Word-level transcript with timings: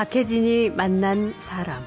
박혜진이 0.00 0.70
만난 0.70 1.34
사람. 1.42 1.84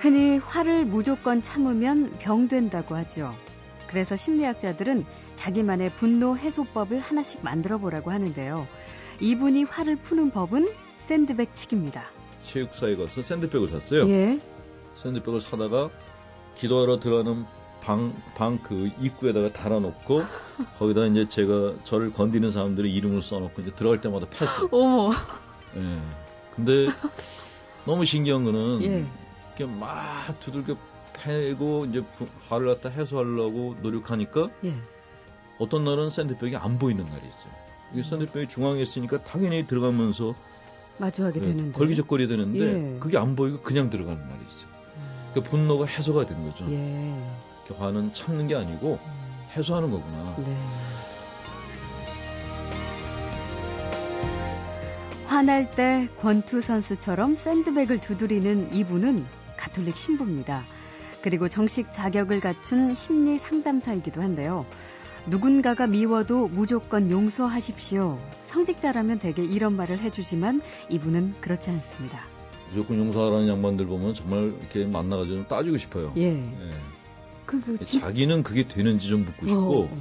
흔히 0.00 0.38
화를 0.38 0.84
무조건 0.86 1.40
참으면 1.40 2.10
병된다고 2.18 2.96
하죠. 2.96 3.30
그래서 3.86 4.16
심리학자들은 4.16 5.06
자기만의 5.34 5.90
분노 5.90 6.36
해소법을 6.36 6.98
하나씩 6.98 7.44
만들어 7.44 7.78
보라고 7.78 8.10
하는데요. 8.10 8.66
이분이 9.20 9.62
화를 9.62 9.94
푸는 9.94 10.32
법은 10.32 10.68
샌드백 10.98 11.54
치기입니다. 11.54 12.06
체육사에 12.42 12.96
가서 12.96 13.22
샌드백을 13.22 13.68
샀어요. 13.68 14.08
예. 14.08 14.40
샌드백을 14.96 15.40
사다가 15.40 15.90
기도하러 16.56 16.98
들어가는 16.98 17.44
방, 17.84 18.14
방 18.34 18.58
그 18.62 18.90
입구에다가 19.00 19.52
달아놓고 19.52 20.22
거기다 20.78 21.04
이제 21.06 21.28
제가 21.28 21.74
저를 21.82 22.12
건드리는 22.12 22.50
사람들의 22.50 22.90
이름을 22.92 23.22
써놓고 23.22 23.60
이제 23.62 23.70
들어갈 23.74 24.00
때마다 24.00 24.26
팠어요. 24.26 24.68
어머. 24.72 25.12
예. 25.76 26.00
근데 26.56 26.88
너무 27.84 28.04
신기한 28.06 28.44
거는 28.44 28.82
예. 28.82 29.06
이렇게 29.56 29.66
막 29.66 30.38
두들겨 30.40 30.76
패고 31.12 31.86
이제 31.86 32.00
부- 32.16 32.26
화를 32.48 32.68
갖다 32.74 32.88
해소하려고 32.88 33.76
노력하니까 33.82 34.48
예. 34.64 34.72
어떤 35.58 35.84
날은 35.84 36.08
샌드백이 36.10 36.56
안 36.56 36.78
보이는 36.78 37.04
날이 37.04 37.28
있어요. 37.28 37.52
이게 37.92 38.02
샌드백이 38.02 38.48
중앙에 38.48 38.80
있으니까 38.82 39.22
당연히 39.24 39.66
들어가면서 39.66 40.34
마주하게 40.98 41.40
예, 41.40 41.44
되는데. 41.44 41.78
걸기적거려야 41.78 42.28
되는데 42.28 42.94
예. 42.94 42.98
그게 42.98 43.18
안 43.18 43.36
보이고 43.36 43.60
그냥 43.60 43.90
들어가는 43.90 44.26
날이 44.26 44.40
있어요. 44.48 44.68
그 45.34 45.42
분노가 45.42 45.84
해소가 45.86 46.24
된 46.26 46.42
거죠. 46.48 46.64
예. 46.70 47.14
이렇게 47.64 47.74
화는 47.82 48.12
참는 48.12 48.46
게 48.46 48.54
아니고 48.54 48.98
음, 49.04 49.46
해소하는 49.56 49.90
거구나. 49.90 50.36
네. 50.38 50.56
화날 55.26 55.70
때 55.70 56.08
권투 56.20 56.60
선수처럼 56.60 57.36
샌드백을 57.36 57.98
두드리는 57.98 58.72
이분은 58.72 59.26
가톨릭 59.56 59.96
신부입니다. 59.96 60.62
그리고 61.22 61.48
정식 61.48 61.90
자격을 61.90 62.40
갖춘 62.40 62.94
심리 62.94 63.38
상담사이기도 63.38 64.20
한데요. 64.20 64.66
누군가가 65.26 65.86
미워도 65.86 66.48
무조건 66.48 67.10
용서하십시오. 67.10 68.18
성직자라면 68.42 69.18
대개 69.18 69.42
이런 69.42 69.74
말을 69.74 69.98
해주지만 70.00 70.60
이분은 70.90 71.36
그렇지 71.40 71.70
않습니다. 71.70 72.20
무조건 72.68 72.98
용서하라는 72.98 73.48
양반들 73.48 73.86
보면 73.86 74.12
정말 74.12 74.52
이렇게 74.60 74.84
만나가지고 74.84 75.36
좀 75.36 75.46
따지고 75.48 75.78
싶어요. 75.78 76.12
예. 76.18 76.36
예. 76.36 76.93
그, 77.60 77.76
그, 77.78 77.84
진- 77.84 78.00
자기는 78.00 78.42
그게 78.42 78.66
되는지 78.66 79.08
좀 79.08 79.24
묻고 79.24 79.46
싶고 79.46 79.60
어, 79.60 79.84
어. 79.84 79.98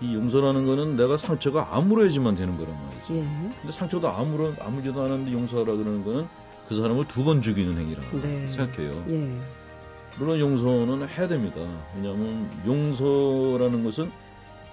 이 0.00 0.14
용서라는 0.14 0.66
거는 0.66 0.96
내가 0.96 1.16
상처가 1.16 1.68
아물어야지만 1.76 2.34
되는 2.36 2.58
거란 2.58 2.74
말이죠. 2.74 3.14
예. 3.14 3.50
근데 3.60 3.72
상처도 3.72 4.08
아무런 4.08 4.56
아무지도 4.60 5.02
않았는데 5.02 5.32
용서하라 5.32 5.74
그러는 5.76 6.04
거는 6.04 6.26
그 6.68 6.76
사람을 6.76 7.06
두 7.08 7.24
번 7.24 7.40
죽이는 7.42 7.74
행위라고 7.78 8.20
네. 8.20 8.48
생각해요. 8.48 9.04
예. 9.08 9.30
물론 10.18 10.38
용서는 10.40 11.08
해야 11.08 11.26
됩니다. 11.28 11.60
왜냐하면 11.96 12.48
용서라는 12.66 13.84
것은 13.84 14.10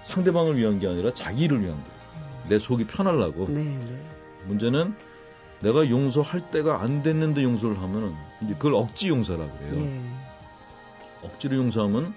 상대방을 0.04 0.56
위한 0.56 0.78
게 0.78 0.86
아니라 0.88 1.12
자기를 1.12 1.60
위한 1.62 1.74
거예요. 1.76 2.48
내 2.48 2.58
속이 2.58 2.86
편하려고. 2.86 3.46
네, 3.48 3.62
네. 3.64 4.00
문제는 4.46 4.94
내가 5.62 5.88
용서할 5.88 6.50
때가 6.50 6.82
안 6.82 7.02
됐는데 7.04 7.42
용서를 7.44 7.80
하면은 7.80 8.14
그걸 8.58 8.74
억지 8.74 9.08
용서라 9.08 9.46
그래요. 9.48 9.80
예. 9.84 10.00
억지로 11.22 11.56
용서하면 11.56 12.14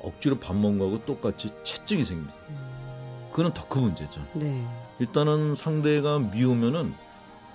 억지로 0.00 0.38
밥 0.38 0.54
먹은 0.56 0.78
거하고 0.78 1.04
똑같이 1.04 1.50
채증이 1.62 2.04
생깁니다. 2.04 2.34
음, 2.50 3.28
그거는 3.30 3.52
더 3.54 3.66
큰 3.68 3.82
문제죠. 3.82 4.20
네. 4.34 4.62
일단은 4.98 5.54
상대가 5.54 6.18
미우면은 6.18 6.94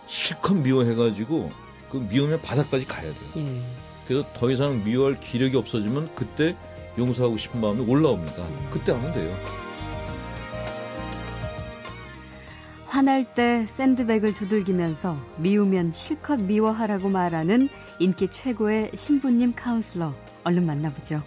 실컷 0.08 0.56
미워해가지고 0.56 1.52
그 1.92 1.98
미우면 1.98 2.42
바닥까지 2.42 2.86
가야 2.86 3.04
돼요. 3.04 3.32
예. 3.38 3.62
그래서 4.08 4.28
더 4.34 4.50
이상 4.50 4.84
미워할 4.84 5.20
기력이 5.20 5.56
없어지면 5.56 6.16
그때 6.16 6.56
용서하고 6.98 7.38
싶은 7.38 7.62
마음이 7.62 7.86
올라옵니다. 7.90 8.44
음. 8.48 8.68
그때 8.72 8.92
하면 8.92 9.14
돼요. 9.14 9.36
화날 13.00 13.24
때 13.34 13.66
샌드백을 13.66 14.34
두들기면서 14.34 15.16
미우면 15.38 15.94
실컷 15.94 16.38
미워하라고 16.42 17.08
말하는 17.08 17.70
인기 17.98 18.28
최고의 18.28 18.92
신부님 18.94 19.54
카운슬러 19.56 20.14
얼른 20.44 20.66
만나보죠. 20.66 21.24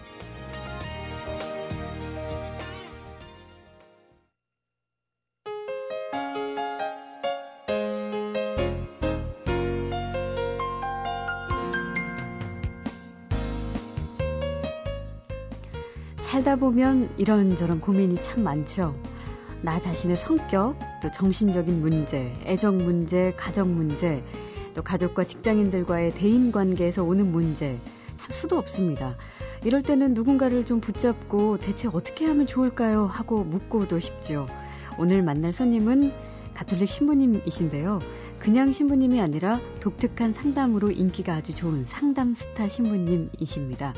살다 16.18 16.56
보면 16.56 17.08
이런저런 17.16 17.80
고민이 17.80 18.16
참 18.16 18.42
많죠. 18.42 18.94
나 19.62 19.80
자신의 19.80 20.16
성격, 20.16 20.76
또 21.00 21.10
정신적인 21.12 21.80
문제, 21.80 22.36
애정 22.44 22.78
문제, 22.78 23.32
가정 23.36 23.76
문제, 23.76 24.24
또 24.74 24.82
가족과 24.82 25.22
직장인들과의 25.22 26.10
대인 26.10 26.50
관계에서 26.50 27.04
오는 27.04 27.30
문제, 27.30 27.78
참 28.16 28.30
수도 28.32 28.58
없습니다. 28.58 29.16
이럴 29.64 29.82
때는 29.82 30.14
누군가를 30.14 30.64
좀 30.64 30.80
붙잡고 30.80 31.58
대체 31.58 31.86
어떻게 31.86 32.26
하면 32.26 32.48
좋을까요? 32.48 33.04
하고 33.04 33.44
묻고도 33.44 34.00
싶죠. 34.00 34.48
오늘 34.98 35.22
만날 35.22 35.52
손님은 35.52 36.12
가톨릭 36.54 36.88
신부님이신데요. 36.88 38.00
그냥 38.42 38.72
신부님이 38.72 39.20
아니라 39.20 39.60
독특한 39.78 40.32
상담으로 40.32 40.90
인기가 40.90 41.34
아주 41.34 41.54
좋은 41.54 41.84
상담 41.84 42.34
스타 42.34 42.68
신부님이십니다. 42.68 43.94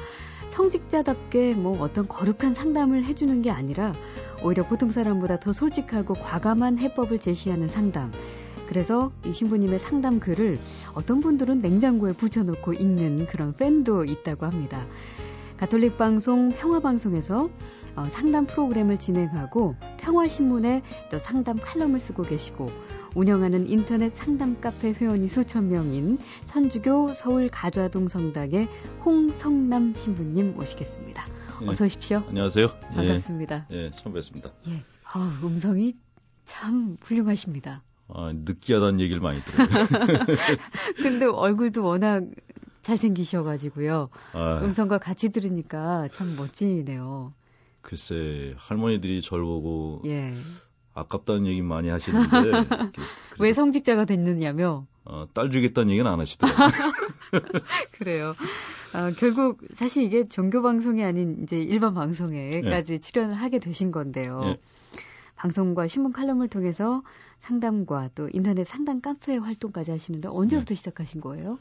성직자답게 0.49 1.55
뭐 1.55 1.81
어떤 1.81 2.06
거룩한 2.06 2.53
상담을 2.53 3.05
해주는 3.05 3.41
게 3.41 3.50
아니라 3.50 3.94
오히려 4.43 4.69
보통 4.69 4.91
사람보다 4.91 5.41
더 5.41 5.55
솔직하고 5.55 6.12
과감한 6.12 6.77
해법을 6.77 7.21
제시하는 7.21 7.69
상담. 7.69 8.12
그래서 8.66 9.12
이 9.25 9.32
신부님의 9.32 9.78
상담 9.78 10.21
글을 10.21 10.59
어떤 10.93 11.21
분들은 11.21 11.62
냉장고에 11.62 12.12
붙여놓고 12.12 12.75
읽는 12.75 13.25
그런 13.28 13.56
팬도 13.56 14.05
있다고 14.05 14.44
합니다. 14.44 14.87
가톨릭 15.56 15.97
방송 15.97 16.50
평화방송에서 16.50 17.49
어, 17.97 18.06
상담 18.11 18.44
프로그램을 18.44 18.99
진행하고 18.99 19.76
평화신문에 19.99 20.82
또 21.11 21.19
상담 21.19 21.56
칼럼을 21.59 21.99
쓰고 21.99 22.25
계시고 22.25 22.66
운영하는 23.14 23.69
인터넷 23.69 24.10
상담 24.10 24.60
카페 24.60 24.92
회원이 24.92 25.28
수천 25.28 25.69
명인 25.69 26.19
천주교 26.47 27.14
서울 27.14 27.48
가좌동 27.48 28.08
성당의 28.08 28.69
홍성남 29.04 29.94
신부님 29.97 30.54
모시겠습니다. 30.54 31.25
네. 31.60 31.69
어서 31.69 31.84
오십시오. 31.84 32.25
안녕하세요. 32.28 32.66
반갑습니다. 32.94 33.66
예, 33.70 33.76
예, 33.76 33.91
처음 33.92 34.14
뵙습니다. 34.14 34.50
예. 34.66 34.72
어, 34.72 35.20
음성이 35.44 35.92
참 36.44 36.97
훌륭하십니다. 37.00 37.82
아, 38.08 38.32
느끼하다는 38.34 39.00
얘기를 39.00 39.20
많이 39.20 39.38
들어요. 39.38 39.69
근데 41.00 41.25
얼굴도 41.25 41.84
워낙 41.84 42.25
잘생기셔가지고요. 42.82 44.10
아, 44.32 44.60
음성과 44.62 44.98
같이 44.98 45.31
들으니까 45.31 46.08
참 46.08 46.34
멋지네요. 46.36 47.32
글쎄, 47.81 48.54
할머니들이 48.56 49.22
저를 49.22 49.44
보고 49.44 50.02
예. 50.06 50.34
아깝다는 50.94 51.47
얘기 51.47 51.62
많이 51.62 51.88
하시는데, 51.88 52.28
왜 53.41 53.53
성직자가 53.53 54.05
됐느냐며. 54.05 54.87
어, 55.05 55.26
딸 55.35 55.50
주겠다는 55.50 55.91
얘기는 55.91 56.11
안 56.11 56.19
하시더라고요. 56.20 56.69
그래요. 57.99 58.35
아, 58.94 59.11
결국 59.19 59.61
사실 59.75 60.05
이게 60.05 60.29
종교 60.29 60.62
방송이 60.62 61.05
아닌 61.05 61.43
이제 61.43 61.56
일반 61.56 61.94
방송에까지 61.94 63.00
출연을 63.00 63.35
하게 63.35 63.58
되신 63.58 63.91
건데요. 63.91 64.41
예. 64.44 64.58
방송과 65.35 65.88
신문 65.88 66.12
칼럼을 66.12 66.49
통해서 66.49 67.02
상담과 67.38 68.11
또 68.14 68.31
인터넷 68.32 68.64
상담 68.67 69.00
카페 69.00 69.37
활동까지 69.37 69.91
하시는데 69.91 70.29
언제부터 70.29 70.69
네. 70.69 70.75
시작하신 70.75 71.20
거예요? 71.20 71.58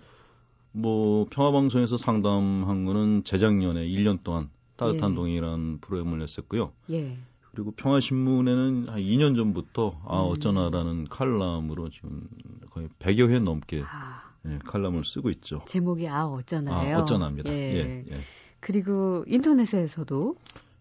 뭐, 0.71 1.27
평화방송에서 1.30 1.97
상담한 1.97 2.85
거는 2.85 3.24
재작년에 3.24 3.85
1년 3.85 4.24
동안 4.24 4.50
따뜻한 4.75 5.12
예. 5.12 5.15
동이라는 5.15 5.80
프로그램을 5.81 6.19
냈었고요. 6.19 6.71
예. 6.91 7.18
그리고 7.53 7.71
평화신문에는 7.71 8.89
한 8.89 9.00
2년 9.00 9.35
전부터 9.35 10.00
아 10.05 10.21
음. 10.21 10.31
어쩌나라는 10.31 11.07
칼럼으로 11.07 11.89
지금 11.89 12.27
거의 12.71 12.89
100여 13.00 13.29
회 13.29 13.39
넘게 13.39 13.83
아, 13.85 14.23
예, 14.47 14.57
칼럼을 14.65 15.05
쓰고 15.05 15.29
있죠. 15.29 15.61
제목이 15.65 16.07
아 16.07 16.25
어쩌나요? 16.25 16.97
아, 16.97 17.01
어쩌나입니다. 17.01 17.51
예. 17.51 17.55
예, 17.55 18.05
예. 18.09 18.17
그리고 18.59 19.23
인터넷에서도 19.27 20.35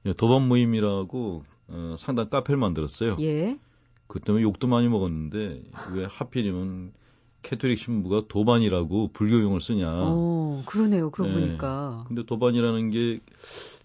예, 0.06 0.12
도반 0.14 0.48
모임이라고 0.48 1.44
어, 1.68 1.96
상담 1.98 2.30
카페를 2.30 2.58
만들었어요. 2.58 3.16
예. 3.20 3.58
그 4.06 4.20
때문에 4.20 4.42
욕도 4.42 4.66
많이 4.66 4.88
먹었는데 4.88 5.64
왜 5.94 6.04
하필이면 6.08 6.92
가톨릭 7.42 7.78
신부가 7.78 8.22
도반이라고 8.28 9.08
불교 9.12 9.30
용어를 9.30 9.60
쓰냐. 9.60 9.90
어, 9.90 10.62
그러네요. 10.64 11.10
그러 11.10 11.28
고 11.28 11.34
예. 11.34 11.40
보니까. 11.40 12.04
근데 12.08 12.24
도반이라는 12.24 12.90
게 12.90 13.18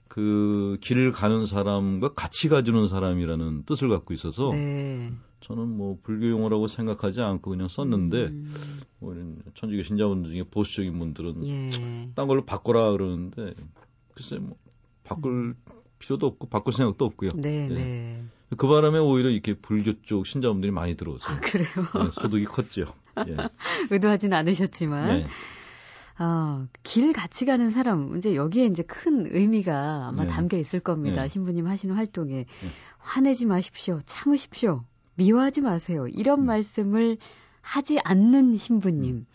그 0.07 0.77
길을 0.81 1.11
가는 1.11 1.45
사람과 1.45 2.13
같이 2.13 2.49
가주는 2.49 2.87
사람이라는 2.87 3.63
뜻을 3.65 3.89
갖고 3.89 4.13
있어서 4.13 4.49
네. 4.51 5.11
저는 5.41 5.67
뭐 5.67 5.97
불교 6.01 6.29
용어라고 6.29 6.67
생각하지 6.67 7.21
않고 7.21 7.51
그냥 7.51 7.67
썼는데 7.67 8.25
음. 8.25 8.51
뭐 8.99 9.13
이런 9.13 9.37
천주교 9.53 9.83
신자분들 9.83 10.31
중에 10.31 10.43
보수적인 10.43 10.97
분들은 10.97 11.45
예. 11.45 12.09
딴 12.15 12.27
걸로 12.27 12.43
바꿔라 12.43 12.91
그러는데 12.91 13.53
글쎄 14.13 14.37
뭐 14.37 14.57
바꿀 15.03 15.55
필요도 15.99 16.25
없고 16.25 16.49
바꿀 16.49 16.73
생각도 16.73 17.05
없고요. 17.05 17.31
네, 17.35 17.67
예. 17.69 17.73
네. 17.73 18.23
그 18.57 18.67
바람에 18.67 18.97
오히려 18.99 19.29
이렇게 19.29 19.53
불교 19.53 19.93
쪽 20.01 20.25
신자분들이 20.25 20.71
많이 20.71 20.95
들어오세요. 20.95 21.35
아, 21.35 21.39
그래요? 21.41 21.67
예, 22.05 22.09
소득이 22.11 22.45
컸죠. 22.45 22.85
예. 23.27 23.35
의도하진 23.91 24.33
않으셨지만. 24.33 25.07
네. 25.07 25.27
아, 26.19 26.67
길 26.83 27.13
같이 27.13 27.45
가는 27.45 27.69
사람, 27.71 28.15
이제 28.17 28.35
여기에 28.35 28.65
이제 28.65 28.83
큰 28.83 29.27
의미가 29.33 30.07
아마 30.07 30.23
네. 30.23 30.27
담겨 30.29 30.57
있을 30.57 30.79
겁니다. 30.79 31.23
네. 31.23 31.27
신부님 31.29 31.67
하시는 31.67 31.93
활동에. 31.95 32.45
화내지 32.97 33.45
마십시오. 33.45 34.01
참으십시오. 34.05 34.83
미워하지 35.15 35.61
마세요. 35.61 36.07
이런 36.07 36.41
음. 36.41 36.45
말씀을 36.45 37.17
하지 37.61 37.99
않는 38.03 38.55
신부님. 38.55 39.25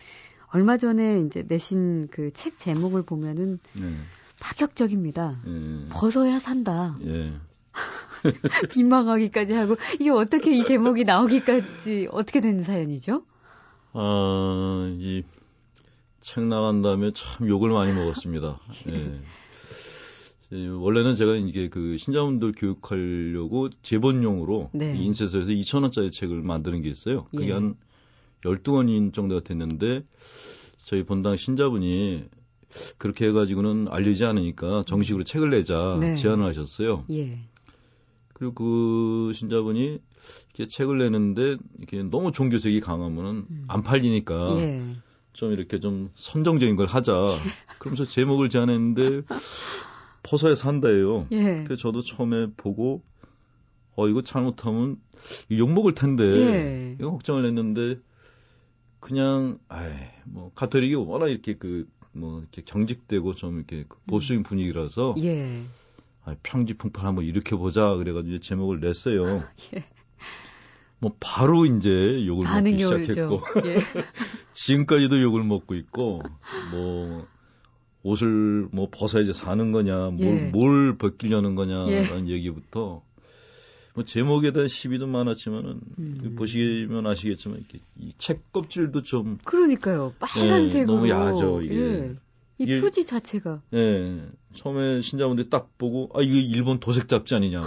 얼마 0.48 0.76
전에 0.76 1.20
이제 1.20 1.44
내신 1.46 2.08
그 2.08 2.30
책 2.32 2.58
제목을 2.58 3.02
보면은 3.02 3.58
네. 3.74 3.92
파격적입니다. 4.40 5.40
예. 5.46 5.88
벗어야 5.90 6.38
산다. 6.38 6.98
예. 7.04 7.32
빗망하기까지 8.70 9.52
하고 9.54 9.76
이게 9.98 10.10
어떻게 10.10 10.54
이 10.56 10.64
제목이 10.64 11.04
나오기까지 11.04 12.08
어떻게 12.10 12.40
된 12.40 12.62
사연이죠? 12.64 13.24
아, 13.94 14.88
이 14.98 15.22
책 16.22 16.44
나간 16.44 16.82
다음에 16.82 17.10
참 17.12 17.48
욕을 17.48 17.70
많이 17.70 17.92
먹었습니다. 17.92 18.60
예. 18.88 19.20
예, 20.52 20.68
원래는 20.68 21.16
제가 21.16 21.34
이게 21.34 21.68
그 21.68 21.96
신자분들 21.98 22.52
교육하려고 22.52 23.70
제본용으로 23.82 24.70
네. 24.72 24.94
이 24.96 25.04
인쇄소에서 25.06 25.48
2,000원짜리 25.48 26.12
책을 26.12 26.42
만드는 26.42 26.82
게 26.82 26.90
있어요. 26.90 27.24
그게 27.30 27.48
예. 27.48 27.52
한 27.52 27.74
12권인 28.42 29.12
정도가 29.12 29.42
됐는데 29.42 30.04
저희 30.78 31.04
본당 31.04 31.36
신자분이 31.36 32.24
그렇게 32.98 33.26
해가지고는 33.28 33.88
알리지 33.90 34.24
않으니까 34.24 34.84
정식으로 34.86 35.24
책을 35.24 35.50
내자 35.50 35.98
네. 36.00 36.14
제안을 36.14 36.44
하셨어요. 36.46 37.04
예. 37.10 37.38
그리고 38.32 38.54
그 38.54 39.32
신자분이 39.34 40.00
이렇게 40.54 40.66
책을 40.70 40.98
내는데 40.98 41.56
이렇게 41.78 42.02
너무 42.02 42.30
종교색이 42.30 42.80
강하면은 42.80 43.46
안 43.68 43.82
팔리니까 43.82 44.56
예. 44.58 44.82
좀 45.32 45.52
이렇게 45.52 45.80
좀 45.80 46.10
선정적인 46.14 46.76
걸 46.76 46.86
하자. 46.86 47.12
그러면서 47.78 48.04
제목을 48.04 48.48
제안했는데 48.48 49.22
벗어야 50.22 50.54
산다예요. 50.54 51.26
예. 51.32 51.64
그래서 51.64 51.76
저도 51.76 52.02
처음에 52.02 52.48
보고 52.56 53.02
어 53.94 54.08
이거 54.08 54.22
잘못하면 54.22 55.00
욕 55.52 55.70
먹을 55.70 55.94
텐데 55.94 56.24
예. 56.24 56.96
이거 56.98 57.10
걱정을 57.10 57.44
했는데 57.46 57.98
그냥 59.00 59.58
아이 59.68 59.92
뭐 60.24 60.52
가톨릭이 60.54 60.94
워낙 60.94 61.28
이렇게 61.28 61.56
그 61.56 61.86
뭐 62.12 62.40
이렇게 62.40 62.62
경직되고 62.62 63.34
좀 63.34 63.56
이렇게 63.56 63.84
그 63.88 63.98
보수적인 64.06 64.42
분위기라서 64.42 65.14
예. 65.22 65.62
아, 66.24 66.36
평지풍파 66.42 67.06
한번 67.06 67.24
일으켜 67.24 67.56
보자 67.56 67.94
그래가지고 67.94 68.38
제목을 68.38 68.80
냈어요. 68.80 69.24
예. 69.74 69.84
뭐 71.02 71.16
바로 71.18 71.66
이제 71.66 72.24
욕을 72.26 72.46
먹기. 72.46 72.78
시작했고 72.78 73.40
예. 73.66 73.78
지금까지도 74.52 75.20
욕을 75.20 75.42
먹고 75.42 75.74
있고 75.74 76.22
뭐 76.70 77.26
옷을 78.04 78.68
뭐 78.70 78.88
벗어야지 78.88 79.32
사는 79.32 79.72
거냐 79.72 80.10
뭘, 80.10 80.20
예. 80.20 80.50
뭘 80.52 80.96
벗기려는 80.98 81.56
거냐라는 81.56 82.28
얘기부터 82.28 83.02
뭐 83.94 84.04
제목에 84.04 84.52
대한 84.52 84.68
시비도 84.68 85.08
많았지만은 85.08 85.80
음. 85.98 86.34
보시면 86.38 87.04
아시겠지만 87.04 87.58
이렇게 87.58 87.80
이책 87.98 88.52
껍질도 88.52 89.02
좀 89.02 89.38
그러니까요. 89.44 90.14
빨간색으로. 90.20 90.86
너무 90.94 91.08
야하죠, 91.10 91.62
이게. 91.62 91.74
예. 91.76 92.14
이 92.58 92.80
표지 92.80 93.04
자체가. 93.04 93.60
예, 93.74 94.28
처음에 94.54 95.00
신자분들이 95.00 95.50
딱 95.50 95.76
보고 95.78 96.08
아 96.14 96.22
이거 96.22 96.34
일본 96.36 96.78
도색 96.78 97.08
잡지 97.08 97.34
아니냐고. 97.34 97.66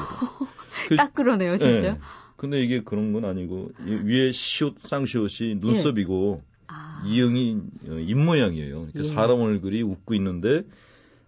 그- 0.87 0.95
딱 0.95 1.13
그러네요, 1.13 1.57
진짜. 1.57 1.99
예. 2.35 2.37
근데 2.37 2.61
이게 2.61 2.81
그런 2.83 3.13
건 3.13 3.25
아니고 3.25 3.71
이 3.85 3.91
위에 3.91 4.31
시옷 4.31 4.77
쌍시옷이 4.77 5.55
눈썹이고 5.55 6.41
아. 6.67 7.03
이응이 7.05 7.61
어, 7.89 7.93
입모양이에요. 7.99 8.75
그러니까 8.75 8.99
예. 8.99 9.03
사람 9.03 9.39
얼굴이 9.41 9.81
웃고 9.81 10.13
있는데 10.15 10.63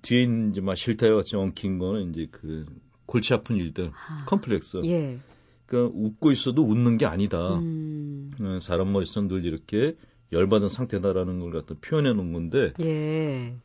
뒤에 0.02 0.24
있는 0.24 0.52
이제 0.52 0.62
막 0.62 0.76
실타래 0.76 1.14
같이 1.14 1.36
엉킨 1.36 1.80
거는 1.80 2.12
이제 2.12 2.28
그 2.32 2.66
골치 3.06 3.34
아픈 3.34 3.56
일들, 3.56 3.92
아. 3.94 4.26
컴플렉스. 4.26 4.82
예. 4.86 5.20
그러니까 5.66 5.98
웃고 5.98 6.32
있어도 6.32 6.64
웃는 6.64 6.98
게 6.98 7.06
아니다. 7.06 7.58
음. 7.60 8.32
어, 8.42 8.60
사람 8.62 8.92
머릿속은 8.92 9.28
늘 9.28 9.46
이렇게 9.46 9.96
열받은 10.32 10.70
상태다라는 10.70 11.40
걸 11.40 11.52
갖다 11.52 11.76
표현해 11.82 12.14
놓은 12.14 12.34
건데 12.34 12.74
예. 12.82 13.56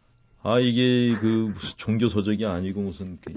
아 0.42 0.58
이게 0.58 1.14
그 1.20 1.50
무슨 1.52 1.76
종교 1.76 2.08
서적이 2.08 2.46
아니고 2.46 2.82
무슨 2.82 3.18
그 3.20 3.32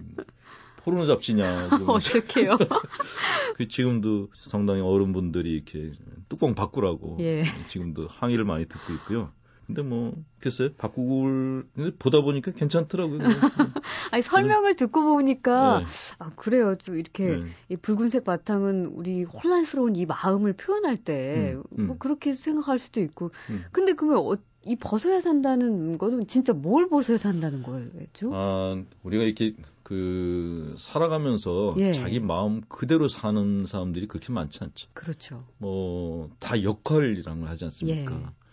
포르노 0.86 1.08
잡지냐. 1.08 1.70
그 1.70 1.86
어떡해요. 1.92 2.58
그 3.56 3.68
지금도 3.68 4.30
상당히 4.38 4.82
어른분들이 4.82 5.52
이렇게 5.52 5.92
뚜껑 6.30 6.54
바꾸라고 6.54 7.18
예. 7.22 7.44
지금도 7.68 8.08
항의를 8.08 8.46
많이 8.46 8.68
듣고 8.68 8.94
있고요. 8.94 9.32
근데 9.66 9.82
뭐 9.82 10.14
글쎄 10.40 10.70
바꾸고 10.78 11.64
보다 11.98 12.22
보니까 12.22 12.52
괜찮더라고요. 12.52 13.20
아니, 14.12 14.22
설명을 14.22 14.76
듣고 14.76 15.04
보니까, 15.04 15.80
네. 15.80 15.86
아, 16.20 16.32
그래요. 16.36 16.76
좀 16.78 16.98
이렇게, 16.98 17.38
네. 17.38 17.46
이 17.70 17.76
붉은색 17.76 18.24
바탕은 18.26 18.86
우리 18.88 19.24
혼란스러운 19.24 19.96
이 19.96 20.06
마음을 20.06 20.54
표현할 20.54 20.98
때, 20.98 21.56
음, 21.56 21.64
음. 21.80 21.88
뭐 21.88 21.98
그렇게 21.98 22.34
생각할 22.34 22.78
수도 22.80 23.02
있고. 23.02 23.32
음. 23.50 23.64
근데 23.72 23.94
그러면 23.94 24.20
어, 24.20 24.38
이 24.68 24.76
벗어야 24.76 25.22
산다는 25.22 25.98
거는 25.98 26.26
진짜 26.28 26.52
뭘 26.54 26.90
벗어야 26.90 27.18
산다는 27.18 27.62
거였죠? 27.62 28.32
아 28.34 28.82
우리가 29.04 29.24
이렇게 29.24 29.54
그 29.84 30.74
살아가면서 30.80 31.76
예. 31.78 31.92
자기 31.92 32.20
마음 32.20 32.62
그대로 32.68 33.08
사는 33.08 33.68
사람들이 33.68 34.08
그렇게 34.08 34.34
많지 34.34 34.64
않죠. 34.64 34.90
그렇죠. 34.94 35.46
뭐 35.60 36.30
다 36.40 36.62
역할이라는 36.64 37.42
걸 37.42 37.50
하지 37.50 37.66
않습니까? 37.66 38.16
예. 38.16 38.45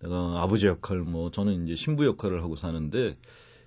내가 0.00 0.42
아버지 0.42 0.66
역할, 0.66 0.98
뭐 1.00 1.30
저는 1.30 1.64
이제 1.64 1.74
신부 1.76 2.04
역할을 2.06 2.42
하고 2.42 2.56
사는데 2.56 3.16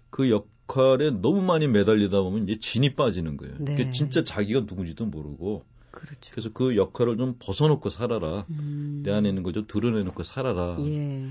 그 0.10 0.30
역할에 0.30 1.12
너무 1.12 1.42
많이 1.42 1.68
매달리다 1.68 2.22
보면 2.22 2.44
이제 2.44 2.60
진이 2.60 2.96
빠지는 2.96 3.38
거예요. 3.38 3.56
네. 3.60 3.74
그러니까 3.76 3.92
진짜 3.92 4.24
자기가 4.24 4.62
누군지도 4.62 5.06
모르고 5.06 5.66
그렇죠. 5.92 6.32
그래서 6.32 6.50
그 6.54 6.76
역할을 6.78 7.18
좀 7.18 7.36
벗어놓고 7.40 7.90
살아라. 7.90 8.46
음. 8.52 9.02
내 9.04 9.12
안에 9.12 9.30
있는 9.30 9.44
거 9.44 9.52
좀 9.52 9.66
드러내놓고 9.68 10.24
살아라. 10.24 10.78
예. 10.82 11.26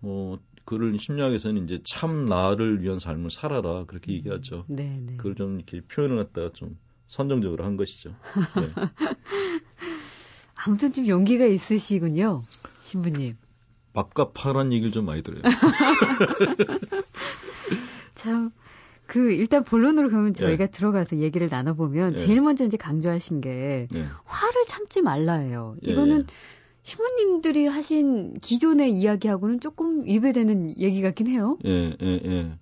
뭐 0.00 0.38
그를 0.66 0.98
심리학에서는 0.98 1.64
이제 1.64 1.80
참 1.84 2.24
나를 2.26 2.82
위한 2.82 2.98
삶을 2.98 3.30
살아라 3.30 3.84
그렇게 3.86 4.12
얘기하죠. 4.12 4.64
네, 4.68 4.98
네. 5.04 5.16
그걸 5.16 5.34
좀 5.34 5.56
이렇게 5.56 5.80
표현을 5.80 6.16
갖다가 6.18 6.50
좀 6.52 6.78
선정적으로 7.06 7.64
한 7.64 7.76
것이죠. 7.76 8.14
네. 8.60 8.68
아무튼 10.66 10.92
좀 10.92 11.06
용기가 11.06 11.44
있으시군요. 11.46 12.44
신부님. 12.82 13.36
밥값 13.94 14.32
파란 14.34 14.72
얘기를 14.72 14.92
좀 14.92 15.06
많이 15.06 15.22
들어요. 15.22 15.40
참, 18.14 18.50
그, 19.06 19.32
일단 19.32 19.64
본론으로 19.64 20.08
그러면 20.08 20.30
예. 20.30 20.32
저희가 20.32 20.66
들어가서 20.66 21.18
얘기를 21.18 21.48
나눠보면, 21.48 22.12
예. 22.12 22.16
제일 22.16 22.40
먼저 22.40 22.66
이제 22.66 22.76
강조하신 22.76 23.40
게, 23.40 23.86
네. 23.90 24.04
화를 24.24 24.64
참지 24.66 25.00
말라예요. 25.00 25.76
예, 25.86 25.92
이거는 25.92 26.20
예. 26.20 26.24
신부님들이 26.82 27.66
하신 27.66 28.34
기존의 28.40 28.92
이야기하고는 28.92 29.60
조금 29.60 30.04
위배되는 30.04 30.78
얘기 30.78 31.00
같긴 31.00 31.28
해요. 31.28 31.56
예, 31.64 31.96
예, 32.02 32.20
예. 32.24 32.52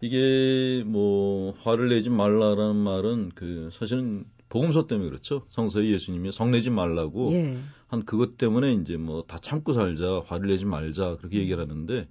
이게 0.00 0.82
뭐 0.84 1.54
화를 1.62 1.88
내지 1.88 2.10
말라라는 2.10 2.76
말은 2.76 3.32
그 3.34 3.70
사실은 3.72 4.24
복음서 4.48 4.86
때문에 4.86 5.08
그렇죠. 5.08 5.44
성서에 5.48 5.90
예수님이 5.90 6.32
성내지 6.32 6.70
말라고 6.70 7.32
예. 7.32 7.58
한 7.88 8.04
그것 8.04 8.36
때문에 8.38 8.74
이제 8.74 8.96
뭐 8.96 9.22
다 9.26 9.38
참고 9.38 9.72
살자, 9.72 10.22
화를 10.26 10.48
내지 10.48 10.64
말자 10.64 11.16
그렇게 11.16 11.38
얘기를 11.38 11.60
하는데 11.60 12.08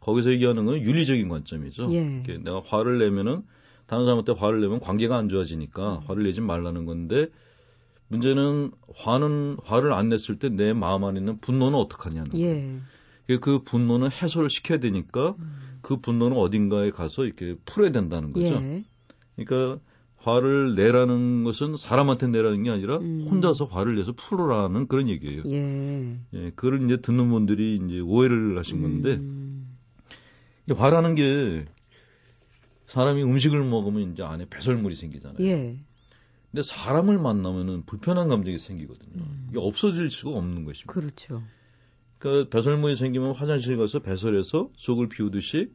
거기서 0.00 0.32
얘기하는 0.32 0.64
건 0.66 0.80
윤리적인 0.80 1.28
관점이죠. 1.28 1.92
예. 1.92 2.22
내가 2.42 2.62
화를 2.64 2.98
내면은 2.98 3.42
다른 3.86 4.04
사람한테 4.04 4.32
화를 4.32 4.60
내면 4.60 4.80
관계가 4.80 5.16
안 5.16 5.28
좋아지니까 5.28 6.02
화를 6.06 6.22
내지 6.24 6.40
말라는 6.40 6.86
건데 6.86 7.28
문제는 8.08 8.72
화는 8.94 9.56
화를 9.64 9.92
안 9.92 10.08
냈을 10.08 10.38
때 10.38 10.48
내 10.48 10.72
마음 10.72 11.04
안에 11.04 11.18
있는 11.20 11.38
분노는 11.40 11.78
어떡하냐는 11.78 12.30
거예요. 12.30 12.80
예. 13.28 13.36
그 13.36 13.62
분노는 13.62 14.10
해소를 14.10 14.50
시켜야 14.50 14.78
되니까 14.78 15.36
그 15.82 15.98
분노는 15.98 16.36
어딘가에 16.36 16.90
가서 16.90 17.24
이렇게 17.24 17.54
풀어야 17.64 17.92
된다는 17.92 18.32
거죠. 18.32 18.46
예. 18.46 18.84
그러니까 19.36 19.80
화를 20.22 20.74
내라는 20.74 21.44
것은 21.44 21.76
사람한테 21.76 22.28
내라는 22.28 22.62
게 22.62 22.70
아니라 22.70 22.98
음. 22.98 23.26
혼자서 23.30 23.64
화를 23.64 23.96
내서 23.96 24.12
풀어라는 24.12 24.86
그런 24.86 25.08
얘기예요. 25.08 25.42
예. 25.46 26.18
예, 26.34 26.50
그걸 26.54 26.84
이제 26.84 26.98
듣는 26.98 27.30
분들이 27.30 27.76
이제 27.76 28.00
오해를 28.00 28.58
하신 28.58 28.82
건데 28.82 29.14
음, 29.14 29.78
이 30.68 30.72
화라는 30.72 31.14
게 31.14 31.64
사람이 32.86 33.22
음식을 33.22 33.64
먹으면 33.64 34.12
이제 34.12 34.22
안에 34.22 34.46
배설물이 34.50 34.94
생기잖아요. 34.96 35.46
예. 35.46 35.78
근데 36.50 36.62
사람을 36.62 37.18
만나면은 37.18 37.84
불편한 37.86 38.28
감정이 38.28 38.58
생기거든요. 38.58 39.22
음. 39.22 39.46
이게 39.50 39.60
없어질 39.60 40.10
수가 40.10 40.36
없는 40.36 40.64
것입니다. 40.64 40.92
그렇죠. 40.92 41.42
그러니까 42.18 42.50
배설물이 42.50 42.96
생기면 42.96 43.32
화장실 43.32 43.78
가서 43.78 44.00
배설해서 44.00 44.68
속을 44.76 45.08
비우듯이 45.08 45.70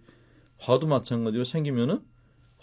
화도 0.60 0.86
마찬가지로 0.86 1.46
생기면은 1.46 2.02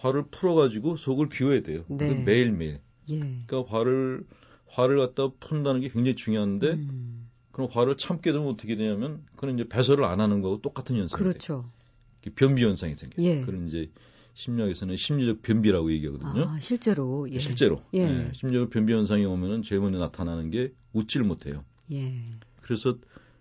화를 0.03 0.25
풀어가지고 0.31 0.97
속을 0.97 1.29
비워야 1.29 1.63
돼요. 1.63 1.85
네. 1.89 2.13
매일매일. 2.25 2.81
예. 3.11 3.19
그러니까 3.19 3.63
화를 3.69 4.25
화를 4.67 4.99
갖다 4.99 5.29
푼다는 5.39 5.81
게 5.81 5.89
굉장히 5.89 6.17
중요한데 6.17 6.73
음. 6.73 7.29
그럼 7.53 7.69
화를 7.71 7.97
참게 7.97 8.33
되면 8.33 8.49
어떻게 8.49 8.75
되냐면 8.77 9.25
그는 9.37 9.55
이제 9.55 9.69
배설을 9.69 10.05
안 10.05 10.21
하는 10.21 10.41
거하고 10.41 10.61
똑같은 10.61 10.97
현상이 10.97 11.23
그렇죠. 11.23 11.71
돼요. 12.23 12.35
변비 12.35 12.65
현상이 12.65 12.97
생겨요. 12.97 13.27
예. 13.27 13.43
그런 13.43 13.69
이제 13.69 13.91
심리학에서는 14.35 14.97
심리적 14.97 15.43
변비라고 15.43 15.93
얘기하거든요. 15.93 16.49
아, 16.49 16.59
실제로. 16.61 17.29
예. 17.31 17.39
실제로. 17.39 17.81
예. 17.95 18.01
예. 18.01 18.33
심리적 18.35 18.71
변비 18.71 18.93
현상이 18.93 19.25
오면은 19.25 19.63
제일 19.63 19.83
먼저 19.83 19.99
나타나는 19.99 20.51
게 20.51 20.73
웃지를 20.95 21.27
못해요. 21.27 21.65
예. 21.93 22.13
그래서 22.63 22.97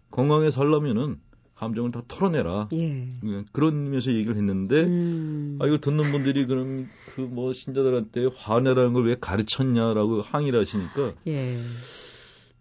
건강에 0.10 0.52
살려면은 0.52 1.20
감정을 1.62 1.92
다 1.92 2.02
털어내라. 2.08 2.70
예. 2.74 3.08
예. 3.08 3.44
그런 3.52 3.76
의미에서 3.86 4.12
얘기를 4.14 4.36
했는데, 4.36 4.84
음. 4.84 5.60
아, 5.62 5.68
이거 5.68 5.78
듣는 5.78 6.12
분들이 6.12 6.48
그럼 6.48 6.90
그 7.16 7.22
뭐 7.22 7.54
신자들한테 7.54 8.30
화내라는 8.36 8.94
걸 8.94 9.04
왜 9.06 9.16
가르쳤냐라고 9.20 10.22
항의를 10.24 10.60
하시니까, 10.62 11.14
예. 11.28 11.56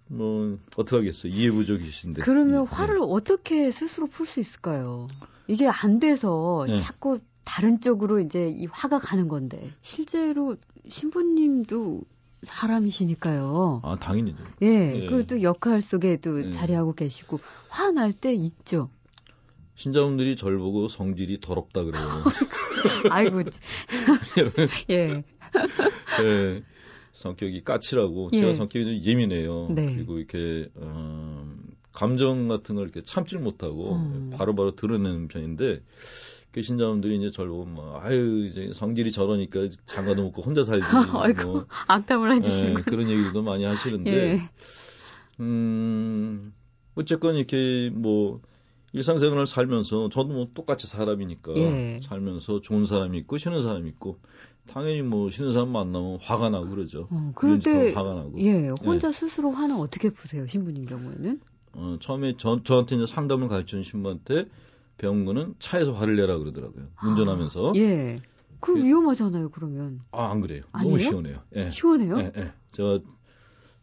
뭐, 0.08 0.58
어떡하겠어요. 0.76 1.32
이해 1.32 1.50
부족이신데. 1.50 2.20
그러면 2.22 2.62
예. 2.64 2.66
화를 2.68 2.98
어떻게 3.00 3.70
스스로 3.70 4.06
풀 4.06 4.26
수 4.26 4.38
있을까요? 4.40 5.06
이게 5.48 5.66
안 5.66 5.98
돼서 5.98 6.66
예. 6.68 6.74
자꾸 6.74 7.20
다른 7.44 7.80
쪽으로 7.80 8.20
이제 8.20 8.48
이 8.54 8.66
화가 8.66 8.98
가는 8.98 9.28
건데, 9.28 9.72
실제로 9.80 10.56
신부님도 10.88 12.02
사람이시니까요. 12.42 13.80
아, 13.82 13.96
당연히죠. 13.96 14.38
예, 14.62 15.02
예. 15.02 15.06
그또 15.06 15.42
역할 15.42 15.82
속에 15.82 16.18
또 16.20 16.46
예. 16.46 16.50
자리하고 16.50 16.94
계시고 16.94 17.38
화날 17.68 18.12
때 18.12 18.32
있죠. 18.32 18.90
신자분들이 19.76 20.36
절 20.36 20.58
보고 20.58 20.88
성질이 20.88 21.40
더럽다 21.40 21.84
그래요. 21.84 22.04
아이고. 23.10 23.42
예. 24.90 25.22
예. 26.22 26.62
성격이 27.12 27.64
까칠하고 27.64 28.30
예. 28.32 28.40
제가 28.40 28.54
성격이 28.54 28.84
좀 28.84 29.10
예민해요. 29.10 29.68
네. 29.74 29.94
그리고 29.94 30.18
이렇게 30.18 30.68
어, 30.76 31.50
감정 31.92 32.48
같은 32.48 32.76
걸 32.76 32.84
이렇게 32.84 33.02
참지를 33.02 33.42
못하고 33.42 33.96
음. 33.96 34.30
바로바로 34.34 34.76
드러내는 34.76 35.28
편인데 35.28 35.80
그 35.80 35.82
신자분들이 36.60 37.18
이제 37.18 37.30
저를 37.30 37.50
보면 37.50 37.74
뭐, 37.74 38.00
아유, 38.02 38.46
이제 38.46 38.72
성질이 38.74 39.12
저러니까 39.12 39.68
장가도 39.86 40.22
먹고 40.24 40.42
혼자 40.42 40.64
살지. 40.64 40.84
아이고, 41.14 41.42
뭐, 41.44 41.66
악담을 41.86 42.32
해주시는 42.34 42.78
예, 42.78 42.82
그런 42.82 43.08
얘기도 43.08 43.42
많이 43.42 43.64
하시는데, 43.64 44.10
예. 44.10 44.40
음, 45.38 46.42
어쨌건 46.96 47.36
이렇게 47.36 47.90
뭐, 47.94 48.40
일상생활을 48.92 49.46
살면서 49.46 50.08
저도 50.08 50.30
뭐 50.30 50.48
똑같이 50.52 50.86
사람이니까 50.86 51.54
예. 51.56 52.00
살면서 52.02 52.60
좋은 52.60 52.86
사람이 52.86 53.18
있고 53.18 53.38
싫은 53.38 53.62
사람이 53.62 53.88
있고 53.90 54.18
당연히 54.66 55.02
뭐 55.02 55.30
싫은 55.30 55.52
사람 55.52 55.70
만나면 55.70 56.18
화가 56.20 56.50
나고 56.50 56.70
그러죠. 56.70 57.08
어, 57.10 57.32
그럴 57.34 57.60
때 57.60 57.92
화가 57.92 58.14
나고. 58.14 58.32
예, 58.38 58.68
혼자 58.84 59.08
예. 59.08 59.12
스스로 59.12 59.50
화는 59.52 59.76
어떻게 59.76 60.10
푸세요, 60.10 60.46
신부님 60.46 60.86
경우에는? 60.86 61.40
어, 61.74 61.98
처음에 62.00 62.34
저, 62.36 62.62
저한테 62.64 62.96
이제 62.96 63.06
상담을 63.06 63.48
가르치는 63.48 63.84
신부한테 63.84 64.46
배운 65.00 65.24
거는 65.24 65.54
차에서 65.58 65.94
화를 65.94 66.16
내라 66.16 66.36
그러더라고요. 66.36 66.88
운전하면서. 67.02 67.70
아, 67.70 67.72
예. 67.76 68.16
그 68.60 68.76
위험하잖아요, 68.76 69.48
그러면. 69.50 70.00
아, 70.12 70.30
안 70.30 70.42
그래요. 70.42 70.64
아니에요? 70.72 70.90
너무 70.90 70.98
시원해요. 71.02 71.38
예. 71.56 71.70
시원해요? 71.70 72.18
예, 72.18 72.32
예. 72.36 72.52
제가 72.72 72.98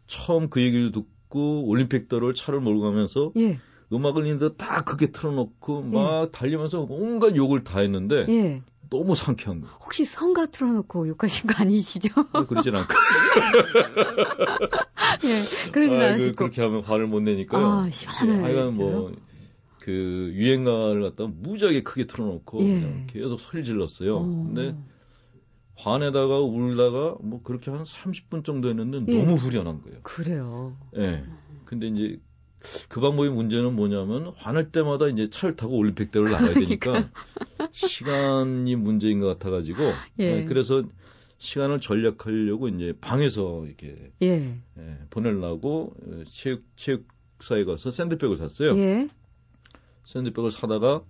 처음 0.06 0.48
그 0.48 0.62
얘기를 0.62 0.92
듣고 0.92 1.66
올림픽대로를 1.66 2.34
차를 2.34 2.60
몰고 2.60 2.82
가면서 2.82 3.32
예. 3.36 3.58
음악을 3.92 4.26
있는데 4.26 4.54
다 4.54 4.84
크게 4.84 5.10
틀어놓고 5.10 5.82
막 5.82 6.26
예. 6.26 6.30
달리면서 6.30 6.86
온갖 6.88 7.34
욕을 7.34 7.64
다 7.64 7.80
했는데 7.80 8.24
예. 8.28 8.62
너무 8.88 9.16
상쾌한 9.16 9.60
거. 9.60 9.66
혹시 9.82 10.04
성가 10.04 10.46
틀어놓고 10.46 11.08
욕하신 11.08 11.50
거 11.50 11.60
아니시죠? 11.60 12.10
아, 12.32 12.42
그러진 12.46 12.76
않고. 12.76 12.94
예, 15.24 15.70
그러진 15.72 16.00
아, 16.00 16.10
않으시고. 16.10 16.30
그, 16.30 16.36
그렇게 16.36 16.62
하면 16.62 16.82
화를 16.82 17.08
못 17.08 17.22
내니까. 17.22 17.58
아, 17.58 17.90
시원해요. 17.90 18.44
하여간 18.44 18.74
뭐, 18.76 19.10
그 19.88 20.30
유행가를 20.34 21.00
갖다 21.00 21.26
무지하게 21.26 21.82
크게 21.82 22.04
틀어놓고 22.04 22.60
예. 22.60 22.66
그냥 22.66 23.06
계속 23.06 23.40
소리 23.40 23.64
질렀어요. 23.64 24.16
오. 24.18 24.44
근데 24.44 24.76
화내다가 25.76 26.40
울다가 26.40 27.16
뭐 27.22 27.40
그렇게 27.42 27.70
한 27.70 27.84
30분 27.84 28.44
정도 28.44 28.68
했는데 28.68 29.10
예. 29.10 29.24
너무 29.24 29.36
후련한 29.36 29.80
거예요. 29.80 30.00
그래요. 30.02 30.76
예. 30.98 31.24
근데 31.64 31.86
이제 31.86 32.20
그 32.90 33.00
방법의 33.00 33.30
문제는 33.30 33.76
뭐냐면 33.76 34.34
화낼 34.36 34.70
때마다 34.70 35.08
이제 35.08 35.30
차를 35.30 35.56
타고 35.56 35.78
올림픽대로를 35.78 36.32
나가야 36.32 36.52
되니까 36.52 36.76
그러니까. 36.92 37.10
시간이 37.72 38.76
문제인 38.76 39.20
것 39.20 39.26
같아가지고 39.28 39.82
예. 40.18 40.34
네, 40.34 40.44
그래서 40.44 40.82
시간을 41.38 41.80
전략하려고 41.80 42.68
이제 42.68 42.92
방에서 43.00 43.64
이렇게 43.64 43.96
예. 44.20 44.54
예, 44.76 44.98
보내려고 45.08 45.94
체육 46.30 46.64
체육사에 46.76 47.64
가서 47.64 47.90
샌드백을 47.90 48.36
샀어요. 48.36 48.76
예. 48.76 49.08
샌드백을 50.08 50.50
사다가 50.50 51.02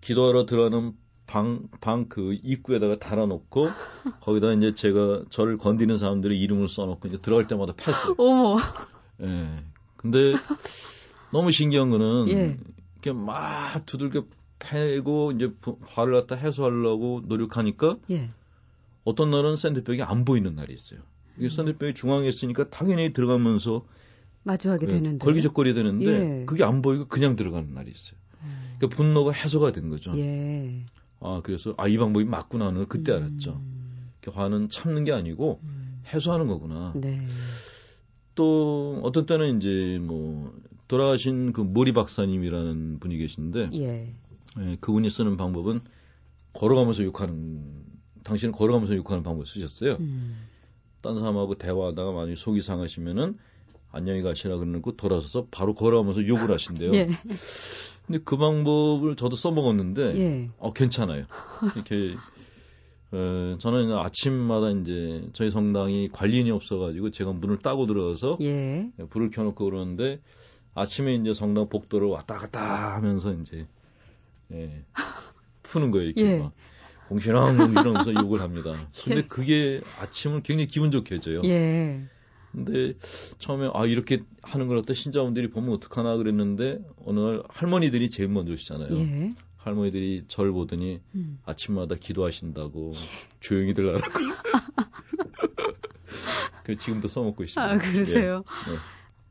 기도하러 0.00 0.44
들어가는 0.44 0.92
방, 1.26 1.66
방 1.80 2.06
그 2.08 2.38
입구에다가 2.42 2.98
달아놓고 2.98 3.68
거기다 4.20 4.52
이제 4.52 4.74
제가 4.74 5.24
저를 5.30 5.56
건드리는 5.56 5.96
사람들의 5.96 6.38
이름을 6.38 6.68
써놓고 6.68 7.08
이제 7.08 7.18
들어갈 7.18 7.46
때마다 7.46 7.72
팠어요. 7.72 8.14
어머. 8.20 8.58
예. 9.22 9.64
근데 9.96 10.34
너무 11.32 11.50
신기한 11.50 11.88
거는 11.88 12.28
예. 12.28 12.58
이렇게 12.92 13.12
막 13.12 13.86
두들겨 13.86 14.26
패고 14.58 15.32
이제 15.32 15.50
화를 15.86 16.12
갖다 16.12 16.36
해소하려고 16.36 17.22
노력하니까 17.24 17.96
예. 18.10 18.28
어떤 19.04 19.30
날은 19.30 19.56
샌드백이 19.56 20.02
안 20.02 20.26
보이는 20.26 20.54
날이 20.54 20.74
있어요. 20.74 21.00
이게 21.38 21.46
음. 21.46 21.50
샌드백이 21.50 21.94
중앙에 21.94 22.28
있으니까 22.28 22.68
당연히 22.68 23.14
들어가면서 23.14 23.86
마주하게 24.42 24.86
예, 24.86 24.90
되는데 24.90 25.24
걸기적거리 25.24 25.72
되는데 25.72 26.40
예. 26.40 26.44
그게 26.44 26.64
안 26.64 26.82
보이고 26.82 27.06
그냥 27.06 27.34
들어가는 27.36 27.72
날이 27.72 27.90
있어요. 27.90 28.18
그 28.88 28.96
분노가 28.96 29.32
해소가 29.32 29.72
된 29.72 29.88
거죠. 29.88 30.16
예. 30.18 30.84
아 31.20 31.40
그래서 31.42 31.74
아 31.78 31.88
이 31.88 31.96
방법이 31.96 32.24
맞구나 32.24 32.66
하는 32.66 32.78
걸 32.78 32.88
그때 32.88 33.12
음. 33.12 33.16
알았죠. 33.16 33.60
화는 34.32 34.68
참는 34.70 35.04
게 35.04 35.12
아니고 35.12 35.60
음. 35.62 36.02
해소하는 36.12 36.46
거구나. 36.46 36.92
네. 36.96 37.20
또 38.34 39.00
어떤 39.02 39.26
때는 39.26 39.58
이제 39.58 39.98
뭐 40.00 40.52
돌아가신 40.88 41.52
그 41.52 41.60
모리 41.60 41.92
박사님이라는 41.92 42.98
분이 43.00 43.16
계신데 43.18 43.70
예. 43.74 44.14
예, 44.60 44.76
그분이 44.80 45.10
쓰는 45.10 45.36
방법은 45.36 45.80
걸어가면서 46.52 47.04
욕하는 47.04 47.62
당신은 48.22 48.52
걸어가면서 48.52 48.96
욕하는 48.96 49.22
방법을 49.22 49.46
쓰셨어요. 49.46 49.96
음. 50.00 50.46
딴 51.00 51.18
사람하고 51.18 51.56
대화하다가 51.56 52.12
만약에 52.12 52.36
속이 52.36 52.62
상하시면은 52.62 53.36
안녕히 53.92 54.22
가시라 54.22 54.56
그러고 54.56 54.96
돌아서서 54.96 55.46
바로 55.50 55.74
걸어가면서 55.74 56.26
욕을 56.26 56.50
하신대요. 56.54 56.94
예. 56.94 57.08
근데 58.06 58.18
그 58.24 58.36
방법을 58.36 59.16
저도 59.16 59.36
써먹었는데, 59.36 60.08
예. 60.14 60.50
어, 60.58 60.72
괜찮아요. 60.72 61.24
이렇게, 61.74 62.16
어, 63.12 63.56
저는 63.58 63.92
아침마다 63.96 64.70
이제 64.70 65.28
저희 65.32 65.50
성당이 65.50 66.10
관리인이 66.12 66.50
없어가지고 66.50 67.10
제가 67.10 67.32
문을 67.32 67.58
따고 67.58 67.86
들어가서 67.86 68.38
예. 68.42 68.90
불을 69.08 69.30
켜놓고 69.30 69.64
그러는데 69.64 70.20
아침에 70.74 71.14
이제 71.14 71.32
성당 71.32 71.68
복도를 71.68 72.08
왔다 72.08 72.36
갔다 72.36 72.94
하면서 72.96 73.32
이제, 73.32 73.66
예, 74.52 74.84
푸는 75.62 75.90
거예요, 75.90 76.06
이렇게 76.06 76.22
예. 76.24 76.38
막. 76.38 76.52
공신왕 77.08 77.70
이러면서 77.72 78.14
욕을 78.14 78.40
합니다. 78.40 78.88
근데 79.04 79.18
예. 79.18 79.22
그게 79.22 79.82
아침을 80.00 80.42
굉장히 80.42 80.66
기분 80.66 80.90
좋게 80.90 81.16
해줘요. 81.16 81.42
예. 82.54 82.64
근데 82.64 82.94
처음에 83.38 83.70
아 83.74 83.86
이렇게 83.86 84.22
하는 84.42 84.68
걸 84.68 84.78
갖다 84.78 84.94
신자분들이 84.94 85.50
보면 85.50 85.74
어떡하나 85.74 86.16
그랬는데 86.16 86.80
어느 87.04 87.20
날 87.20 87.42
할머니들이 87.48 88.10
제일 88.10 88.28
먼저 88.28 88.52
오시잖아요. 88.52 88.96
예. 88.96 89.32
할머니들이 89.56 90.24
절 90.28 90.52
보더니 90.52 91.00
음. 91.14 91.38
아침마다 91.44 91.94
기도하신다고 91.94 92.92
예. 92.94 92.98
조용히들 93.40 93.88
하라고. 93.88 94.04
그 96.64 96.76
지금도 96.76 97.08
써먹고 97.08 97.42
있습니다. 97.42 97.72
아 97.72 97.78
그러세요? 97.78 98.44
예. 98.68 98.72
네. 98.72 98.78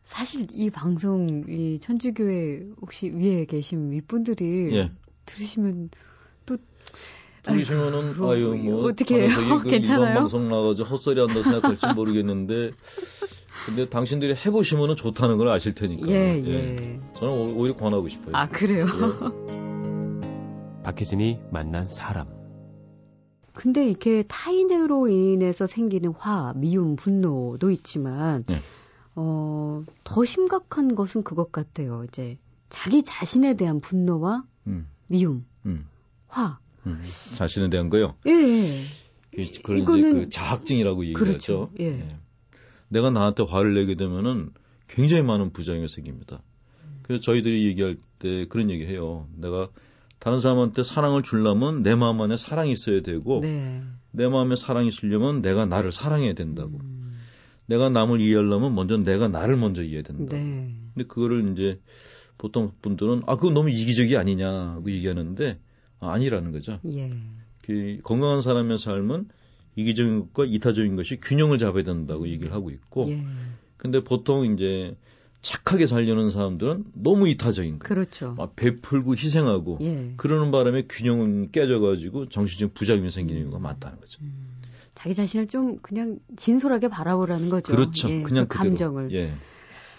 사실 0.03 0.45
이 0.53 0.69
방송 0.69 1.45
이 1.49 1.79
천주교회 1.79 2.67
혹시 2.81 3.09
위에 3.09 3.45
계신 3.45 3.91
윗분들이 3.91 4.75
예. 4.75 4.91
들으시면 5.25 5.89
또 6.45 6.57
들으시면은 7.43 8.15
아유, 8.21 8.51
아유 8.53 8.55
뭐 8.63 8.89
어떻게 8.89 9.27
해요? 9.27 9.29
그 9.61 9.69
괜찮아요? 9.69 10.15
방송 10.15 10.49
나가서 10.49 10.83
헛소리 10.83 11.19
한다 11.19 11.43
생각할지 11.43 11.85
모르겠는데 11.95 12.71
근데 13.65 13.87
당신들이 13.87 14.35
해보시면은 14.35 14.95
좋다는 14.95 15.37
걸 15.37 15.49
아실 15.49 15.73
테니까. 15.73 16.07
예, 16.09 16.41
예. 16.43 16.47
예. 16.47 16.99
저는 17.15 17.55
오히려 17.55 17.75
권하고 17.75 18.09
싶어요. 18.09 18.35
아 18.35 18.47
그래요? 18.47 18.85
예. 18.85 19.53
박혜진이 20.83 21.39
만난 21.49 21.85
사람. 21.85 22.27
근데 23.53 23.87
이렇게 23.87 24.23
타인으로 24.23 25.07
인해서 25.07 25.65
생기는 25.67 26.11
화, 26.11 26.53
미움, 26.55 26.95
분노도 26.95 27.71
있지만, 27.71 28.43
네. 28.47 28.59
어, 29.15 29.83
더 30.03 30.25
심각한 30.25 30.95
것은 30.95 31.23
그것 31.23 31.51
같아요. 31.51 32.03
이제 32.03 32.37
자기 32.69 33.03
자신에 33.03 33.55
대한 33.55 33.79
분노와 33.79 34.43
음. 34.67 34.87
미움, 35.07 35.45
음. 35.65 35.87
화. 36.27 36.59
음. 36.85 37.01
자신에 37.35 37.69
대한 37.69 37.89
거요? 37.89 38.15
예. 38.27 38.31
예. 39.37 39.45
그걸 39.45 39.77
이거는... 39.79 39.99
이제 39.99 40.19
그 40.19 40.29
자학증이라고 40.29 41.05
얘기하죠. 41.05 41.25
그렇죠. 41.25 41.71
예. 41.79 41.85
예. 41.85 42.17
내가 42.89 43.09
나한테 43.09 43.43
화를 43.43 43.73
내게 43.73 43.95
되면은 43.95 44.51
굉장히 44.87 45.23
많은 45.23 45.51
부작용이 45.51 45.87
생깁니다. 45.87 46.43
그래서 47.01 47.21
저희들이 47.21 47.65
얘기할 47.67 47.97
때 48.19 48.45
그런 48.47 48.69
얘기 48.69 48.85
해요. 48.85 49.27
내가 49.35 49.69
다른 50.19 50.39
사람한테 50.39 50.83
사랑을 50.83 51.23
주려면 51.23 51.83
내 51.83 51.95
마음 51.95 52.21
안에 52.21 52.37
사랑이 52.37 52.71
있어야 52.71 53.01
되고 53.01 53.41
네. 53.41 53.81
내 54.11 54.27
마음에 54.27 54.55
사랑이 54.55 54.87
있으려면 54.87 55.41
내가 55.41 55.65
나를 55.65 55.91
사랑해야 55.91 56.33
된다고. 56.33 56.79
음. 56.81 57.19
내가 57.65 57.89
남을 57.89 58.21
이해하려면 58.21 58.75
먼저 58.75 58.97
내가 58.97 59.27
나를 59.27 59.57
먼저 59.57 59.83
이해해야 59.83 60.03
된다. 60.03 60.37
네. 60.37 60.75
근데 60.93 61.07
그거를 61.07 61.51
이제 61.51 61.79
보통 62.37 62.71
분들은 62.81 63.23
아 63.25 63.35
그거 63.35 63.51
너무 63.51 63.69
이기적이 63.69 64.17
아니냐고 64.17 64.89
얘기하는데 64.91 65.59
아, 66.09 66.17
니라는 66.17 66.51
거죠. 66.51 66.79
예. 66.85 67.11
그 67.61 67.99
건강한 68.03 68.41
사람의 68.41 68.77
삶은 68.77 69.29
이기적인 69.75 70.19
것과 70.19 70.45
이타적인 70.45 70.95
것이 70.95 71.19
균형을 71.19 71.57
잡아야 71.57 71.83
된다고 71.83 72.27
얘기를 72.27 72.53
하고 72.53 72.69
있고 72.69 73.09
예. 73.09 73.23
근데 73.77 74.03
보통 74.03 74.53
이제 74.53 74.95
착하게 75.41 75.87
살려는 75.87 76.31
사람들은 76.31 76.85
너무 76.93 77.27
이타적인 77.27 77.79
거예요. 77.79 77.87
그렇죠. 77.87 78.33
막 78.37 78.55
베풀고 78.55 79.15
희생하고 79.15 79.79
예. 79.81 80.13
그러는 80.15 80.51
바람에 80.51 80.83
균형은 80.87 81.51
깨져가지고 81.51 82.27
정신적 82.29 82.73
부작용이 82.73 83.11
생기는 83.11 83.41
이유가 83.41 83.59
많다는 83.59 83.99
거죠. 83.99 84.19
음, 84.21 84.61
자기 84.93 85.13
자신을 85.13 85.47
좀 85.47 85.79
그냥 85.81 86.19
진솔하게 86.37 86.87
바라보라는 86.87 87.49
거죠. 87.49 87.73
그렇죠. 87.73 88.09
예, 88.09 88.21
그냥 88.23 88.47
그 88.47 88.57
감정을. 88.57 89.11
예. 89.11 89.33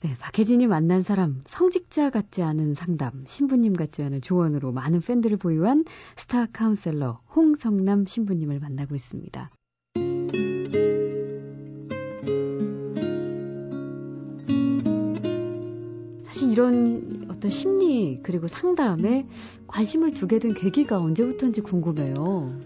네, 0.04 0.10
박혜진이 0.20 0.66
만난 0.66 1.00
사람, 1.00 1.40
성직자 1.46 2.10
같지 2.10 2.42
않은 2.42 2.74
상담, 2.74 3.24
신부님 3.26 3.72
같지 3.72 4.02
않은 4.02 4.20
조언으로 4.20 4.70
많은 4.70 5.00
팬들을 5.00 5.38
보유한 5.38 5.82
스타 6.14 6.44
카운셀러 6.44 7.22
홍성남 7.34 8.04
신부님을 8.04 8.60
만나고 8.60 8.94
있습니다. 8.94 9.50
사실 16.26 16.50
이런 16.52 17.26
어떤 17.30 17.50
심리 17.50 18.20
그리고 18.22 18.46
상담에 18.46 19.26
관심을 19.68 20.10
두게 20.10 20.38
된 20.38 20.52
계기가 20.52 21.00
언제부터인지 21.00 21.62
궁금해요. 21.62 22.60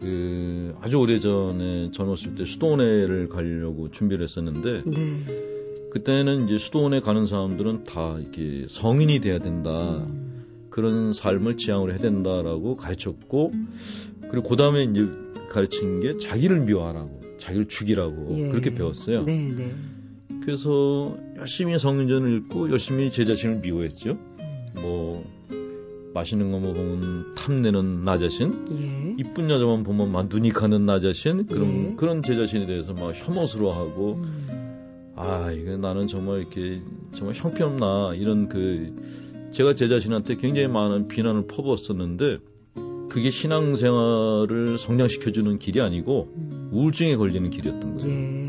그 0.00 0.74
아주 0.80 0.96
오래 0.96 1.18
전에 1.18 1.90
젊었을 1.90 2.34
때 2.34 2.46
수도원회를 2.46 3.28
가려고 3.28 3.90
준비를 3.90 4.24
했었는데 4.24 4.84
네. 4.86 5.55
그때는 5.96 6.44
이제 6.44 6.58
수도원에 6.58 7.00
가는 7.00 7.26
사람들은 7.26 7.84
다 7.84 8.18
이렇게 8.18 8.66
성인이 8.68 9.20
돼야 9.20 9.38
된다. 9.38 10.04
음. 10.04 10.44
그런 10.68 11.14
삶을 11.14 11.56
지향을 11.56 11.90
해야 11.90 11.98
된다라고 11.98 12.76
가르쳤고, 12.76 13.52
그리고 14.30 14.46
그 14.46 14.56
다음에 14.56 14.84
이제 14.84 15.08
가르친 15.48 16.00
게 16.00 16.18
자기를 16.18 16.66
미워하라고, 16.66 17.22
자기를 17.38 17.68
죽이라고 17.68 18.28
예. 18.32 18.48
그렇게 18.50 18.74
배웠어요. 18.74 19.24
네, 19.24 19.54
네. 19.56 19.74
그래서 20.42 21.16
열심히 21.38 21.78
성인전을 21.78 22.36
읽고 22.36 22.70
열심히 22.70 23.10
제 23.10 23.24
자신을 23.24 23.60
미워했죠. 23.60 24.10
음. 24.10 24.74
뭐 24.74 25.24
맛있는 26.12 26.52
거 26.52 26.60
먹으면 26.60 27.34
탐내는 27.36 28.04
나 28.04 28.18
자신, 28.18 28.66
예. 28.70 29.14
이쁜 29.18 29.48
여자만 29.48 29.82
보면 29.82 30.12
막 30.12 30.26
눈이 30.28 30.50
가는 30.50 30.84
나 30.84 31.00
자신, 31.00 31.46
그런 31.46 31.92
예. 31.92 31.94
그런 31.96 32.22
제 32.22 32.36
자신에 32.36 32.66
대해서 32.66 32.92
막 32.92 33.14
혐오스러워하고. 33.14 34.12
음. 34.16 34.45
아, 35.16 35.50
이거 35.50 35.76
나는 35.78 36.06
정말 36.06 36.40
이렇게 36.40 36.82
정말 37.12 37.34
형편없나 37.34 38.14
이런 38.16 38.48
그 38.48 38.94
제가 39.50 39.74
제 39.74 39.88
자신한테 39.88 40.36
굉장히 40.36 40.68
많은 40.68 41.08
비난을 41.08 41.46
퍼부었었는데 41.46 42.38
그게 43.08 43.30
신앙생활을 43.30 44.76
성장시켜주는 44.78 45.58
길이 45.58 45.80
아니고 45.80 46.34
음. 46.36 46.68
우울증에 46.70 47.16
걸리는 47.16 47.48
길이었던 47.48 47.96
거예요. 47.96 48.12
예. 48.12 48.46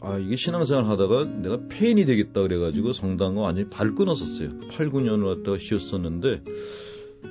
아, 0.00 0.18
이게 0.18 0.36
신앙생활 0.36 0.84
하다가 0.84 1.24
내가 1.24 1.60
폐인이 1.70 2.04
되겠다 2.04 2.42
그래가지고 2.42 2.92
성당과 2.92 3.40
완전히 3.40 3.70
발 3.70 3.94
끊었었어요. 3.94 4.50
8, 4.70 4.90
9년을 4.90 5.36
갖다가 5.36 5.58
쉬었었는데 5.58 6.42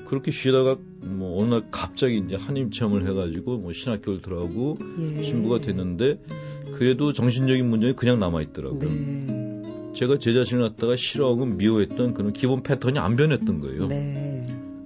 그렇게 0.06 0.32
쉬다가 0.32 0.78
뭐 1.02 1.42
어느 1.42 1.50
날 1.50 1.68
갑자기 1.72 2.18
이제 2.18 2.36
한임 2.36 2.72
체험을 2.72 3.08
해가지고 3.08 3.58
뭐 3.58 3.74
신학교를 3.74 4.22
들어가고 4.22 4.78
예. 5.00 5.24
신부가 5.24 5.60
됐는데 5.60 6.22
그래도 6.74 7.14
정신적인 7.14 7.70
문제는 7.70 7.96
그냥 7.96 8.20
남아 8.20 8.42
있더라고요. 8.42 8.80
네. 8.80 9.62
제가 9.94 10.18
제 10.18 10.34
자신을 10.34 10.64
갖다가 10.64 10.96
싫어하고 10.96 11.46
미워했던 11.46 12.14
그런 12.14 12.34
기본 12.34 12.64
패턴이 12.64 13.00
안 13.00 13.16
변했던 13.16 13.62
거예요. 13.62 13.88
네. 13.88 14.46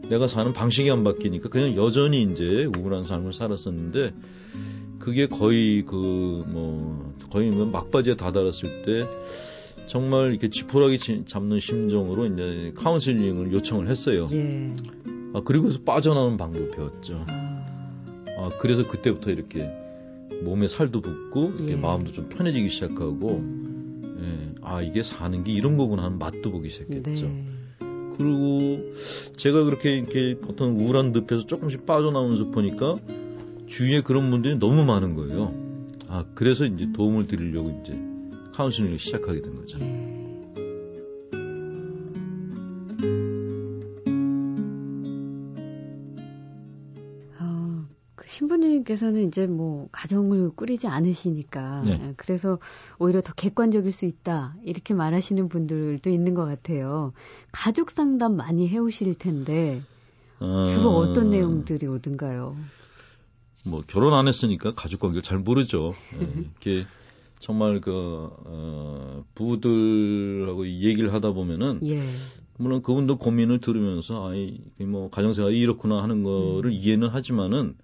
내가 0.10 0.28
사는 0.28 0.54
방식이 0.54 0.90
안 0.92 1.04
바뀌니까 1.04 1.50
그냥 1.50 1.76
여전히 1.76 2.22
이제 2.22 2.68
우울한 2.78 3.04
삶을 3.04 3.34
살았었는데 3.34 4.14
그게 5.00 5.28
거의 5.28 5.84
그 5.84 5.96
뭐 5.96 7.14
거의 7.30 7.50
뭐 7.50 7.66
막바지에 7.66 8.16
다다랐을 8.16 8.84
때 8.84 9.06
정말 9.88 10.32
이렇게 10.32 10.50
지푸라기 10.50 11.26
잡는 11.26 11.60
심정으로 11.60 12.26
이제 12.28 12.74
카운슬링을 12.76 13.54
요청을 13.54 13.88
했어요. 13.88 14.28
예. 14.32 14.74
아, 15.34 15.42
그리고서 15.44 15.82
빠져나오는 15.84 16.38
방법 16.38 16.72
배웠죠. 16.72 17.26
아. 17.28 17.66
아, 18.38 18.50
그래서 18.60 18.88
그때부터 18.88 19.32
이렇게 19.32 19.70
몸에 20.44 20.68
살도 20.68 21.02
붙고 21.02 21.54
이렇게 21.58 21.74
예. 21.74 21.76
마음도 21.76 22.12
좀 22.12 22.30
편해지기 22.30 22.70
시작하고 22.70 23.44
예, 24.22 24.56
아 24.62 24.82
이게 24.82 25.04
사는 25.04 25.44
게 25.44 25.52
이런 25.52 25.78
거구나 25.78 26.04
하는 26.04 26.20
맛도 26.20 26.52
보기 26.52 26.70
시작했죠. 26.70 27.26
네. 27.26 27.46
그리고 28.18 28.92
제가 29.36 29.64
그렇게 29.64 29.98
이렇게 29.98 30.38
어떤 30.48 30.72
우울한 30.72 31.12
늪에서 31.12 31.46
조금씩 31.48 31.86
빠져나오면서 31.86 32.52
보니까 32.52 32.96
주위에 33.68 34.02
그런 34.02 34.30
분들이 34.30 34.58
너무 34.58 34.86
많은 34.86 35.16
거예요. 35.16 35.54
아 36.08 36.26
그래서 36.34 36.66
이제 36.66 36.88
도움을 36.94 37.28
드리려고 37.28 37.82
이제 37.84 38.00
카운슬링을 38.56 39.00
시작하게 39.00 39.42
된 39.42 39.56
거죠. 39.56 39.78
네. 39.78 40.16
신부님께서는 48.36 49.28
이제 49.28 49.48
뭐 49.48 49.88
가정을 49.92 50.52
꾸리지 50.56 50.88
않으시니까 50.88 51.84
네. 51.84 52.14
그래서 52.18 52.60
오히려 53.00 53.22
더 53.22 53.34
객관적일 53.34 53.92
수 53.92 54.06
있다 54.06 54.56
이렇게 54.64 54.94
말하시는 54.94 55.48
분들도 55.48 56.10
있는 56.10 56.34
것 56.34 56.46
같아요. 56.46 57.14
가족 57.52 57.92
상담 57.92 58.36
많이 58.36 58.68
해오실 58.68 59.16
텐데 59.16 59.82
주로 60.40 60.90
어... 60.90 60.98
어떤 60.98 61.30
내용들이 61.30 61.88
오든가요? 61.88 62.58
뭐 63.64 63.84
결혼 63.88 64.14
안 64.14 64.28
했으니까 64.28 64.74
가족 64.76 65.00
관계를 65.00 65.24
잘 65.24 65.40
모르죠. 65.40 65.96
네, 66.20 66.28
이렇게 66.36 66.86
정말 67.40 67.82
그 67.82 68.30
어, 68.46 69.24
부부들하고 69.36 70.68
얘기를 70.68 71.14
하다 71.14 71.34
보면은 71.34 71.80
예. 71.84 72.00
물론 72.58 72.82
그분들 72.82 73.18
고민을 73.18 73.60
들으면서 73.60 74.30
아이 74.30 74.60
뭐 74.80 75.10
가정생활이 75.10 75.60
이렇구나 75.60 76.02
하는 76.02 76.24
거를 76.24 76.72
음. 76.72 76.74
이해는 76.74 77.10
하지만은 77.10 77.76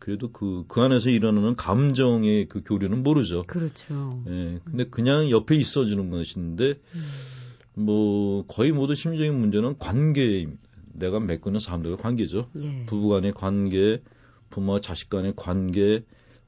그래도 0.00 0.32
그, 0.32 0.64
그 0.66 0.80
안에서 0.80 1.10
일어나는 1.10 1.54
감정의 1.56 2.48
그 2.48 2.62
교류는 2.64 3.02
모르죠. 3.02 3.44
그렇죠. 3.46 4.24
예. 4.28 4.58
근데 4.64 4.84
그냥 4.84 5.30
옆에 5.30 5.54
있어 5.56 5.84
주는 5.84 6.10
것인데, 6.10 6.70
음. 6.94 7.84
뭐, 7.84 8.44
거의 8.46 8.72
모두 8.72 8.94
심리적인 8.94 9.38
문제는 9.38 9.78
관계입니다. 9.78 10.58
내가 10.94 11.20
맺고는 11.20 11.60
사람들과 11.60 11.98
관계죠. 11.98 12.48
예. 12.56 12.86
부부 12.86 13.10
간의 13.10 13.32
관계, 13.32 14.02
부모와 14.48 14.80
자식 14.80 15.10
간의 15.10 15.34
관계, 15.36 16.02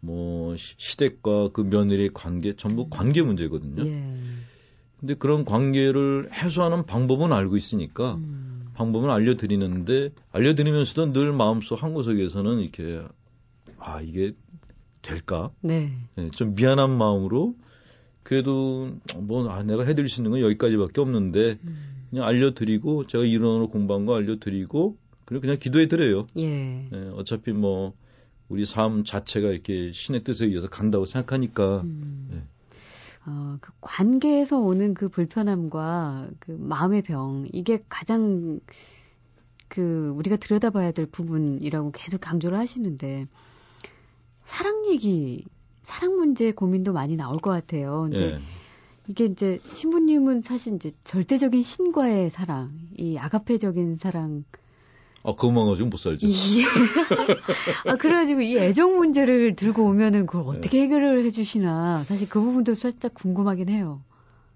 뭐, 0.04 0.54
시댁과 0.56 1.50
그 1.52 1.60
며느리의 1.60 2.10
관계, 2.12 2.54
전부 2.56 2.88
관계 2.90 3.22
문제거든요. 3.22 3.86
예. 3.86 4.14
근데 4.98 5.14
그런 5.14 5.44
관계를 5.44 6.28
해소하는 6.32 6.86
방법은 6.86 7.32
알고 7.32 7.56
있으니까, 7.56 8.16
음. 8.16 8.66
방법은 8.74 9.10
알려드리는데, 9.10 10.10
알려드리면서도 10.32 11.12
늘 11.12 11.32
마음속 11.32 11.82
한 11.82 11.94
구석에서는 11.94 12.60
이렇게 12.60 13.02
아 13.78 14.00
이게 14.00 14.32
될까? 15.02 15.50
네. 15.60 15.90
네. 16.14 16.30
좀 16.30 16.54
미안한 16.54 16.90
마음으로 16.90 17.56
그래도 18.22 18.92
뭐 19.18 19.48
아, 19.48 19.62
내가 19.62 19.84
해드릴 19.84 20.08
수 20.08 20.20
있는 20.20 20.30
건 20.30 20.40
여기까지밖에 20.40 21.00
없는데 21.00 21.58
음. 21.64 22.06
그냥 22.10 22.26
알려드리고 22.26 23.06
제가 23.06 23.24
이론으로 23.24 23.68
공부한 23.68 24.06
거 24.06 24.14
알려드리고 24.14 24.96
그리고 25.24 25.40
그냥 25.40 25.58
기도해 25.58 25.88
드려요. 25.88 26.26
예. 26.38 26.88
네, 26.90 27.10
어차피 27.14 27.52
뭐 27.52 27.94
우리 28.48 28.66
삶 28.66 29.04
자체가 29.04 29.48
이렇게 29.48 29.92
신의 29.92 30.24
뜻에 30.24 30.46
의해서 30.46 30.68
간다고 30.68 31.06
생각하니까. 31.06 31.82
음. 31.82 32.28
네. 32.30 32.42
어, 33.24 33.56
그 33.60 33.72
관계에서 33.80 34.58
오는 34.58 34.94
그 34.94 35.08
불편함과 35.08 36.28
그 36.40 36.56
마음의 36.58 37.02
병 37.02 37.46
이게 37.52 37.84
가장 37.88 38.60
그 39.68 40.12
우리가 40.16 40.36
들여다봐야 40.36 40.92
될 40.92 41.06
부분이라고 41.06 41.92
계속 41.92 42.20
강조를 42.20 42.58
하시는데 42.58 43.26
사랑 44.44 44.86
얘기, 44.90 45.44
사랑 45.84 46.16
문제 46.16 46.52
고민도 46.52 46.92
많이 46.92 47.16
나올 47.16 47.38
것 47.38 47.50
같아요. 47.50 48.02
근데 48.02 48.34
예. 48.34 48.38
이게 49.08 49.24
이제 49.24 49.60
신부님은 49.72 50.40
사실 50.42 50.74
이제 50.74 50.92
절대적인 51.04 51.62
신과의 51.62 52.30
사랑, 52.30 52.72
이 52.96 53.16
아가페적인 53.16 53.96
사랑. 53.96 54.44
아, 55.24 55.34
그것만 55.34 55.66
가지고 55.66 55.88
못 55.88 55.96
살죠. 55.98 56.26
아, 57.86 57.94
그래가지고 57.94 58.40
이 58.40 58.56
애정 58.58 58.96
문제를 58.96 59.54
들고 59.54 59.84
오면은 59.84 60.26
그걸 60.26 60.56
어떻게 60.56 60.78
네. 60.78 60.84
해결을 60.84 61.24
해주시나. 61.24 62.02
사실 62.04 62.28
그 62.28 62.40
부분도 62.40 62.74
살짝 62.74 63.14
궁금하긴 63.14 63.68
해요. 63.68 64.02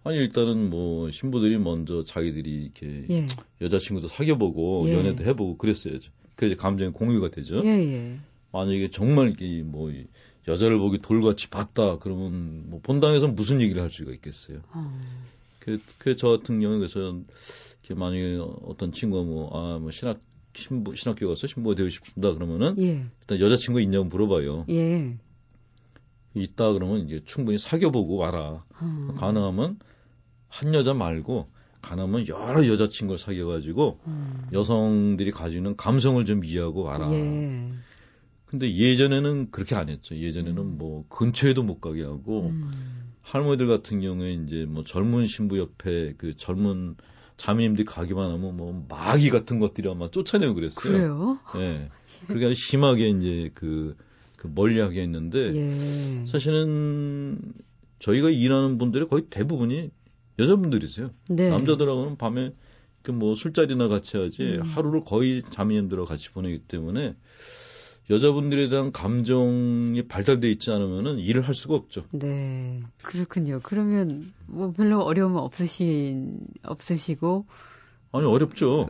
아니, 0.02 0.18
일단은 0.18 0.70
뭐, 0.70 1.10
신부들이 1.10 1.58
먼저 1.58 2.04
자기들이 2.04 2.50
이렇게 2.50 3.06
예. 3.10 3.26
여자친구도 3.60 4.08
사귀어보고, 4.08 4.84
예. 4.88 4.94
연애도 4.94 5.24
해보고 5.24 5.56
그랬어야죠. 5.56 6.10
그래야 6.36 6.56
감정이 6.56 6.92
공유가 6.92 7.30
되죠. 7.30 7.62
예, 7.64 7.68
예. 7.68 8.18
만약에 8.52 8.90
정말 8.90 9.30
이게 9.30 9.62
뭐, 9.64 9.92
여자를 10.48 10.78
보기 10.78 10.98
돌같이 10.98 11.48
봤다 11.48 11.98
그러면 11.98 12.70
뭐 12.70 12.80
본당에서 12.82 13.28
무슨 13.28 13.60
얘기를 13.60 13.82
할 13.82 13.90
수가 13.90 14.12
있겠어요. 14.12 14.60
어. 14.72 15.00
그, 15.58 15.80
그 15.98 16.16
저 16.16 16.28
같은 16.28 16.60
경우에 16.60 16.78
그래서 16.78 17.00
이렇게 17.82 17.98
만약에 17.98 18.38
어떤 18.62 18.92
친구가 18.92 19.24
뭐 19.24 19.50
아뭐 19.52 19.78
뭐 19.80 19.90
신학 19.90 20.20
신부 20.56 20.96
신학교 20.96 21.28
가서 21.28 21.46
신부가 21.46 21.74
되고 21.74 21.88
싶습니다 21.88 22.32
그러면은 22.34 22.76
예. 22.78 23.04
일단 23.20 23.40
여자친구 23.40 23.80
있냐고 23.80 24.04
물어봐요. 24.04 24.66
예. 24.70 25.16
있다 26.34 26.72
그러면 26.72 27.06
이제 27.06 27.22
충분히 27.24 27.58
사귀어보고 27.58 28.16
와라. 28.16 28.64
어. 28.80 29.14
가능하면 29.16 29.78
한 30.48 30.74
여자 30.74 30.94
말고 30.94 31.48
가능하면 31.82 32.28
여러 32.28 32.66
여자친구를 32.66 33.18
사귀어가지고 33.18 34.00
음. 34.06 34.48
여성들이 34.52 35.30
가지고 35.30 35.58
있는 35.58 35.76
감성을 35.76 36.24
좀 36.24 36.44
이해하고 36.44 36.82
와라. 36.82 37.10
예. 37.12 37.72
근데 38.46 38.74
예전에는 38.74 39.50
그렇게 39.50 39.74
안 39.74 39.88
했죠. 39.88 40.16
예전에는 40.16 40.62
음. 40.62 40.78
뭐 40.78 41.04
근처에도 41.08 41.62
못 41.62 41.80
가게 41.80 42.04
하고 42.04 42.46
음. 42.46 42.70
할머니들 43.22 43.66
같은 43.66 44.00
경우에 44.00 44.34
이제 44.34 44.66
뭐 44.68 44.84
젊은 44.84 45.26
신부 45.26 45.58
옆에 45.58 46.14
그 46.16 46.36
젊은 46.36 46.96
자매님들이 47.36 47.84
가기만 47.84 48.30
하면 48.30 48.56
뭐 48.56 48.86
마귀 48.88 49.30
같은 49.30 49.58
것들이 49.58 49.88
아마 49.88 50.08
쫓아내고 50.08 50.54
그랬어요. 50.54 50.92
그래요? 50.92 51.38
예. 51.56 51.58
네. 51.58 51.90
그러니까 52.26 52.54
심하게 52.54 53.08
이제 53.08 53.50
그, 53.54 53.96
그 54.36 54.50
멀리하게 54.52 55.02
했는데 55.02 55.54
예. 55.54 56.26
사실은 56.26 57.38
저희가 57.98 58.30
일하는 58.30 58.78
분들이 58.78 59.06
거의 59.06 59.24
대부분이 59.28 59.90
여자분들이세요. 60.38 61.10
네. 61.28 61.50
남자들하고는 61.50 62.16
밤에 62.16 62.52
그 63.06 63.12
뭐 63.12 63.36
술자리나 63.36 63.86
같이 63.86 64.16
하지 64.16 64.42
음. 64.42 64.62
하루를 64.62 65.02
거의 65.06 65.40
자매님들하고 65.48 66.08
같이 66.08 66.32
보내기 66.32 66.58
때문에 66.66 67.14
여자분들에 68.08 68.68
대한 68.68 68.92
감정이 68.92 70.06
발달돼 70.06 70.50
있지 70.52 70.70
않으면은 70.70 71.18
일을 71.18 71.42
할 71.42 71.54
수가 71.54 71.74
없죠. 71.74 72.04
네. 72.12 72.80
그렇군요. 73.02 73.60
그러면 73.62 74.32
뭐 74.46 74.72
별로 74.72 75.02
어려움 75.02 75.36
없으신 75.36 76.38
없으시고 76.62 77.46
아니 78.12 78.26
어렵죠. 78.26 78.88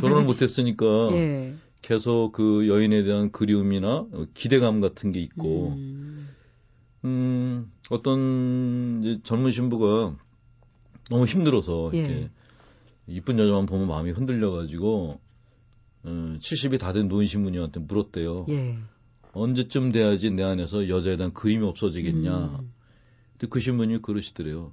결혼을 0.00 0.24
못 0.24 0.42
했으니까 0.42 0.86
예. 1.12 1.54
계속 1.82 2.30
그 2.32 2.68
여인에 2.68 3.02
대한 3.02 3.32
그리움이나 3.32 4.06
기대감 4.34 4.80
같은 4.80 5.10
게 5.10 5.20
있고 5.20 5.72
음, 5.76 6.28
음 7.04 7.72
어떤 7.90 9.20
젊은 9.24 9.50
신부가 9.50 10.14
너무 11.10 11.26
힘들어서 11.26 11.90
예. 11.94 11.98
이렇게 11.98 12.28
이쁜 13.08 13.38
여자만 13.40 13.66
보면 13.66 13.88
마음이 13.88 14.12
흔들려 14.12 14.52
가지고 14.52 15.20
음, 16.04 16.38
70이 16.40 16.78
다 16.80 16.92
된 16.92 17.08
노인 17.08 17.28
신부님한테 17.28 17.80
물었대요. 17.80 18.46
예. 18.50 18.78
언제쯤 19.32 19.92
돼야지 19.92 20.30
내 20.30 20.42
안에서 20.42 20.88
여자에 20.88 21.16
대한 21.16 21.32
그림이 21.32 21.64
없어지겠냐. 21.66 22.58
음. 22.60 22.72
근데 23.32 23.46
그 23.48 23.60
신부님이 23.60 24.00
그러시더래요. 24.00 24.72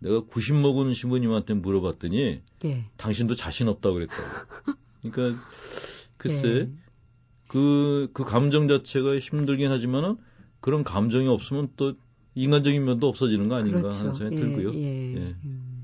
내가 0.00 0.20
90 0.24 0.56
먹은 0.56 0.94
신부님한테 0.94 1.54
물어봤더니 1.54 2.42
예. 2.64 2.84
당신도 2.96 3.34
자신 3.34 3.66
없다고 3.68 3.94
그랬다고. 3.94 4.22
그러니까 5.02 5.42
글쎄 6.16 6.48
예. 6.48 6.70
그, 7.48 8.10
그 8.12 8.24
감정 8.24 8.68
자체가 8.68 9.18
힘들긴 9.18 9.70
하지만은 9.72 10.16
그런 10.60 10.84
감정이 10.84 11.26
없으면 11.28 11.70
또 11.76 11.94
인간적인 12.34 12.84
면도 12.84 13.08
없어지는 13.08 13.48
거 13.48 13.56
아닌가 13.56 13.80
그렇죠. 13.80 13.98
하는 14.00 14.12
생각이 14.12 14.36
예, 14.36 14.40
들고요. 14.40 14.70
예. 14.74 15.14
예. 15.14 15.36
음. 15.44 15.77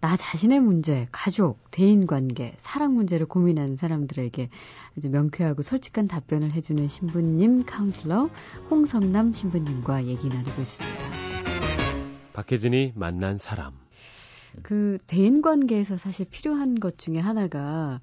나 0.00 0.16
자신의 0.16 0.60
문제, 0.60 1.08
가족, 1.10 1.58
대인 1.72 2.06
관계, 2.06 2.54
사랑 2.58 2.94
문제를 2.94 3.26
고민하는 3.26 3.74
사람들에게 3.74 4.48
아주 4.96 5.10
명쾌하고 5.10 5.62
솔직한 5.62 6.06
답변을 6.06 6.52
해주는 6.52 6.86
신부님 6.86 7.64
카운슬러 7.64 8.30
홍성남 8.70 9.32
신부님과 9.32 10.04
얘기 10.04 10.28
나누고 10.28 10.62
있습니다. 10.62 10.98
박혜진이 12.32 12.92
만난 12.94 13.36
사람. 13.36 13.72
그 14.62 14.98
대인 15.08 15.42
관계에서 15.42 15.98
사실 15.98 16.26
필요한 16.30 16.78
것 16.78 16.96
중에 16.96 17.18
하나가 17.18 18.00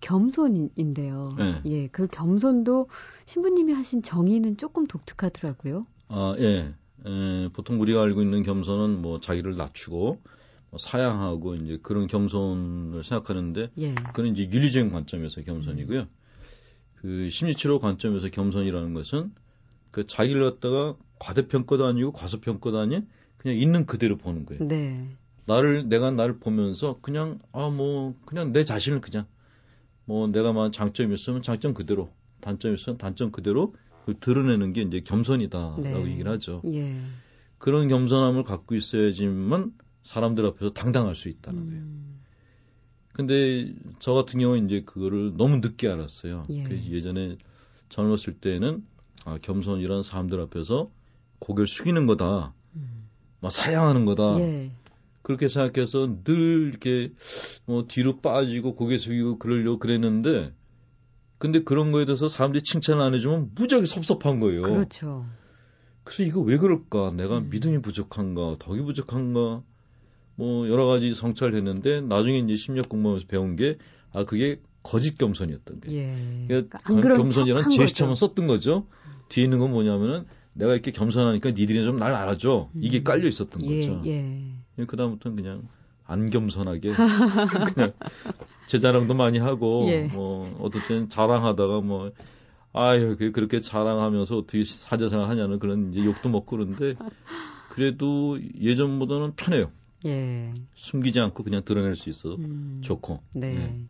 겸손인데요. 0.00 1.34
네. 1.38 1.60
예, 1.66 1.88
그 1.88 2.06
겸손도 2.06 2.88
신부님이 3.26 3.74
하신 3.74 4.02
정의는 4.02 4.56
조금 4.56 4.86
독특하더라고요. 4.86 5.86
아, 6.08 6.34
예. 6.38 6.74
에, 7.06 7.48
보통 7.52 7.80
우리가 7.82 8.02
알고 8.02 8.22
있는 8.22 8.42
겸손은 8.42 9.02
뭐 9.02 9.20
자기를 9.20 9.56
낮추고 9.56 9.98
뭐 9.98 10.33
사양하고 10.78 11.56
이제 11.56 11.78
그런 11.82 12.06
겸손을 12.06 13.04
생각하는데 13.04 13.70
예. 13.78 13.94
그건 13.94 14.26
이제 14.34 14.48
윤리적인 14.50 14.90
관점에서 14.90 15.42
겸손이고요. 15.42 16.00
음. 16.00 16.08
그 16.94 17.30
심리치료 17.30 17.80
관점에서 17.80 18.28
겸손이라는 18.30 18.94
것은 18.94 19.32
그 19.90 20.06
자기를 20.06 20.42
갖다가 20.52 20.96
과대평가도 21.18 21.84
아니고 21.84 22.12
과소평가도 22.12 22.78
아닌 22.78 23.06
그냥 23.36 23.56
있는 23.56 23.86
그대로 23.86 24.16
보는 24.16 24.46
거예요. 24.46 24.66
네. 24.66 25.08
나를 25.46 25.88
내가 25.88 26.10
나를 26.10 26.38
보면서 26.38 26.98
그냥 27.02 27.38
아 27.52 27.68
뭐 27.68 28.14
그냥 28.24 28.52
내 28.52 28.64
자신을 28.64 29.00
그냥 29.00 29.26
뭐 30.06 30.26
내가 30.26 30.52
만 30.52 30.72
장점이 30.72 31.14
있으면 31.14 31.42
장점 31.42 31.74
그대로 31.74 32.10
단점이 32.40 32.74
있으면 32.74 32.98
단점 32.98 33.30
그대로 33.30 33.74
드러내는 34.20 34.72
게 34.72 34.82
이제 34.82 35.00
겸손이다라고 35.00 35.82
네. 35.82 36.10
얘기를 36.10 36.30
하죠. 36.32 36.62
예. 36.72 36.96
그런 37.58 37.88
겸손함을 37.88 38.44
갖고 38.44 38.74
있어야지만 38.74 39.72
사람들 40.04 40.46
앞에서 40.46 40.70
당당할 40.70 41.16
수 41.16 41.28
있다는 41.28 41.60
음. 41.60 41.66
거예요. 41.68 42.14
근데 43.14 43.72
저 44.00 44.12
같은 44.12 44.40
경우는 44.40 44.66
이제 44.66 44.82
그거를 44.84 45.36
너무 45.36 45.58
늦게 45.58 45.88
알았어요. 45.88 46.42
예. 46.50 46.62
그래서 46.64 46.90
예전에 46.90 47.36
젊었을 47.88 48.38
때는 48.40 48.84
아, 49.24 49.38
겸손이란 49.40 50.02
사람들 50.02 50.40
앞에서 50.40 50.90
고개를 51.38 51.66
숙이는 51.66 52.06
거다. 52.06 52.54
음. 52.76 53.08
막 53.40 53.52
사양하는 53.52 54.04
거다. 54.04 54.38
예. 54.40 54.72
그렇게 55.22 55.48
생각해서 55.48 56.22
늘 56.24 56.68
이렇게 56.68 57.12
뭐 57.64 57.86
뒤로 57.86 58.20
빠지고 58.20 58.74
고개 58.74 58.98
숙이고 58.98 59.38
그러려고 59.38 59.78
그랬는데 59.78 60.52
근데 61.38 61.62
그런 61.62 61.92
거에 61.92 62.04
대해서 62.04 62.28
사람들이 62.28 62.62
칭찬을 62.62 63.02
안 63.02 63.14
해주면 63.14 63.52
무지하게 63.54 63.86
섭섭한 63.86 64.40
거예요. 64.40 64.62
그렇죠. 64.62 65.24
그래서 66.02 66.22
이거 66.24 66.40
왜 66.40 66.58
그럴까? 66.58 67.12
내가 67.16 67.38
음. 67.38 67.48
믿음이 67.48 67.80
부족한가? 67.80 68.56
덕이 68.58 68.82
부족한가? 68.82 69.62
뭐 70.36 70.68
여러 70.68 70.86
가지 70.86 71.14
성찰을 71.14 71.54
했는데 71.56 72.00
나중에 72.00 72.38
이제 72.38 72.56
심리학 72.56 72.88
공부하면서 72.88 73.26
배운 73.28 73.56
게 73.56 73.76
아 74.14 74.24
그게 74.24 74.60
거짓 74.82 75.18
겸손이었던 75.18 75.80
게. 75.80 75.92
예. 75.92 76.46
그러니까 76.46 76.78
겸손이란 76.78 77.68
제시처만 77.68 78.14
썼던 78.14 78.46
거죠. 78.46 78.86
뒤에 79.28 79.44
있는 79.44 79.58
건 79.58 79.72
뭐냐면은 79.72 80.24
내가 80.54 80.72
이렇게 80.72 80.92
겸손하니까 80.92 81.50
니들이 81.50 81.84
좀 81.84 81.98
날 81.98 82.14
알아줘. 82.14 82.70
이게 82.80 82.98
음. 82.98 83.04
깔려 83.04 83.26
있었던 83.28 83.62
예, 83.64 83.88
거죠. 83.88 84.02
예. 84.06 84.54
그 84.86 84.96
다음부터는 84.96 85.36
그냥 85.36 85.62
안 86.06 86.30
겸손하게 86.30 86.92
그냥 87.74 87.92
제 88.68 88.78
자랑도 88.78 89.14
많이 89.14 89.38
하고 89.38 89.86
예. 89.88 90.02
뭐 90.12 90.56
어떨 90.60 90.82
땐 90.86 91.08
자랑하다가 91.08 91.80
뭐 91.80 92.12
아유 92.72 93.16
그렇게 93.16 93.58
자랑하면서 93.58 94.36
어떻게 94.36 94.64
사자생활 94.64 95.28
하냐는 95.28 95.58
그런 95.58 95.92
이제 95.92 96.04
욕도 96.04 96.28
먹고 96.28 96.56
그런데 96.56 96.94
그래도 97.68 98.38
예전보다는 98.60 99.34
편해요. 99.34 99.72
예. 100.06 100.52
숨기지 100.76 101.18
않고 101.20 101.44
그냥 101.44 101.62
드러낼 101.64 101.96
수 101.96 102.10
있어서 102.10 102.36
음. 102.36 102.80
좋고. 102.82 103.20
네. 103.34 103.54
네. 103.54 103.80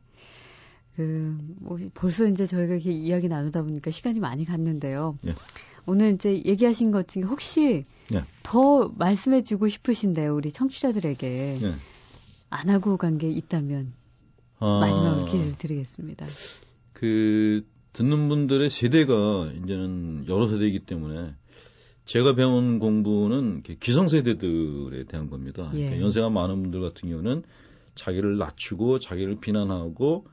그, 0.96 1.36
뭐, 1.60 1.78
벌써 1.94 2.26
이제 2.26 2.46
저희가 2.46 2.74
이렇게 2.74 2.92
이야기 2.92 3.28
나누다 3.28 3.62
보니까 3.62 3.90
시간이 3.90 4.20
많이 4.20 4.44
갔는데요. 4.44 5.16
예. 5.26 5.34
오늘 5.86 6.14
이제 6.14 6.42
얘기하신 6.44 6.92
것 6.92 7.08
중에 7.08 7.22
혹시 7.22 7.82
예. 8.12 8.22
더 8.42 8.92
말씀해 8.96 9.42
주고 9.42 9.68
싶으신데요, 9.68 10.34
우리 10.34 10.52
청취자들에게. 10.52 11.58
예. 11.60 11.70
안 12.50 12.68
하고 12.70 12.96
간 12.96 13.18
게 13.18 13.28
있다면 13.28 13.92
아, 14.60 14.78
마지막으로 14.80 15.26
기회를 15.26 15.58
드리겠습니다. 15.58 16.24
그, 16.92 17.66
듣는 17.92 18.28
분들의 18.28 18.70
세대가 18.70 19.50
이제는 19.64 20.26
여러 20.28 20.48
세대이기 20.48 20.80
때문에 20.80 21.34
제가 22.04 22.34
배운 22.34 22.78
공부는 22.78 23.62
기성세대들에 23.62 25.04
대한 25.04 25.30
겁니다. 25.30 25.70
예. 25.74 26.00
연세가 26.00 26.28
많은 26.30 26.62
분들 26.62 26.80
같은 26.80 27.08
경우는 27.08 27.42
자기를 27.94 28.36
낮추고 28.36 28.98
자기를 28.98 29.36
비난하고 29.40 30.26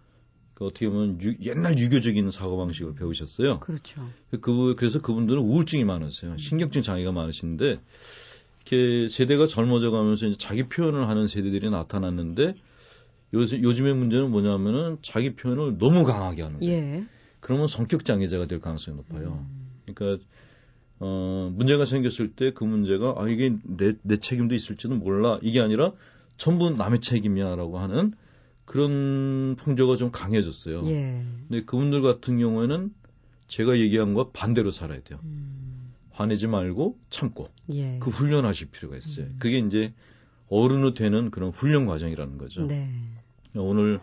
그 0.54 0.66
어떻게 0.66 0.90
보면 0.90 1.22
유, 1.22 1.36
옛날 1.42 1.78
유교적인 1.78 2.30
사고 2.30 2.58
방식을 2.58 2.96
배우셨어요. 2.96 3.60
그렇죠. 3.62 4.08
그 4.42 4.76
그래서 4.78 5.02
그분들은 5.02 5.42
우울증이 5.42 5.86
많으세요. 5.86 6.38
신경증 6.38 6.82
장애가 6.82 7.12
많으신데 7.12 7.80
이렇게 8.62 9.08
세대가 9.08 9.48
젊어져 9.48 9.92
가면서 9.92 10.28
이제 10.28 10.38
자기 10.38 10.64
표현을 10.64 11.08
하는 11.08 11.28
세대들이 11.28 11.70
나타났는데 11.70 12.56
요새 13.34 13.62
요즘의 13.62 13.96
문제는 13.96 14.30
뭐냐면은 14.30 14.98
자기 15.02 15.36
표현을 15.36 15.78
너무 15.78 16.04
강하게 16.04 16.44
하는 16.44 16.60
거예요. 16.60 16.74
예. 16.74 17.06
그러면 17.40 17.68
성격 17.68 18.06
장애자가 18.06 18.46
될 18.46 18.60
가능성이 18.60 18.98
높아요. 18.98 19.46
음. 19.50 19.94
그러니까 19.94 20.24
어 21.04 21.52
문제가 21.56 21.86
생겼을 21.86 22.34
때 22.34 22.52
그 22.52 22.64
문제가 22.64 23.16
아 23.18 23.28
이게 23.28 23.56
내, 23.64 23.94
내 24.04 24.18
책임도 24.18 24.54
있을지는 24.54 25.00
몰라 25.00 25.40
이게 25.42 25.60
아니라 25.60 25.94
전부 26.38 26.70
남의 26.70 27.02
책임이야라고 27.02 27.80
하는 27.80 28.14
그런 28.66 29.56
풍조가 29.58 29.98
좀 29.98 30.12
강해졌어요. 30.12 30.82
예. 30.86 31.24
근데 31.48 31.66
그분들 31.66 32.02
같은 32.04 32.38
경우에는 32.38 32.94
제가 33.48 33.80
얘기한 33.80 34.14
것 34.14 34.32
반대로 34.32 34.72
살아야 34.72 35.02
돼요. 35.02 35.20
음. 35.24 35.92
화내지 36.12 36.48
말고 36.48 36.98
참고 37.10 37.48
예. 37.72 37.98
그 38.00 38.10
훈련하실 38.12 38.70
필요가 38.70 38.96
있어요. 38.96 39.26
음. 39.26 39.36
그게 39.40 39.58
이제 39.58 39.94
어른이 40.50 40.94
되는 40.94 41.32
그런 41.32 41.50
훈련 41.50 41.86
과정이라는 41.86 42.38
거죠. 42.38 42.68
네. 42.68 42.90
오늘 43.56 44.00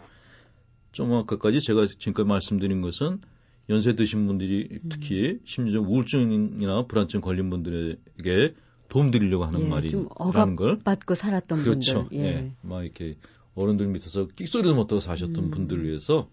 좀 0.92 1.12
아까까지 1.12 1.60
제가 1.60 1.86
지금까지 1.86 2.26
말씀드린 2.26 2.80
것은 2.82 3.20
연세 3.68 3.94
드신 3.94 4.26
분들이 4.26 4.80
특히 4.88 5.40
심리적 5.44 5.88
우울증이나 5.88 6.86
불안증 6.86 7.20
걸린 7.20 7.50
분들에게 7.50 8.54
도움 8.88 9.10
드리려고 9.10 9.44
하는 9.44 9.60
예, 9.60 9.68
말이 9.68 9.88
좀 9.90 10.08
라는 10.32 10.56
걸 10.56 10.72
억압받고 10.72 11.14
살았던 11.14 11.62
그렇죠. 11.62 12.08
분들. 12.08 12.18
예. 12.18 12.24
예. 12.24 12.52
막 12.62 12.82
이렇게 12.82 13.16
어른들 13.54 13.86
밑에서 13.88 14.26
끽소리도 14.28 14.74
못 14.74 14.90
하고 14.90 15.00
사셨던 15.00 15.44
음. 15.44 15.50
분들을 15.50 15.84
위해서 15.84 16.30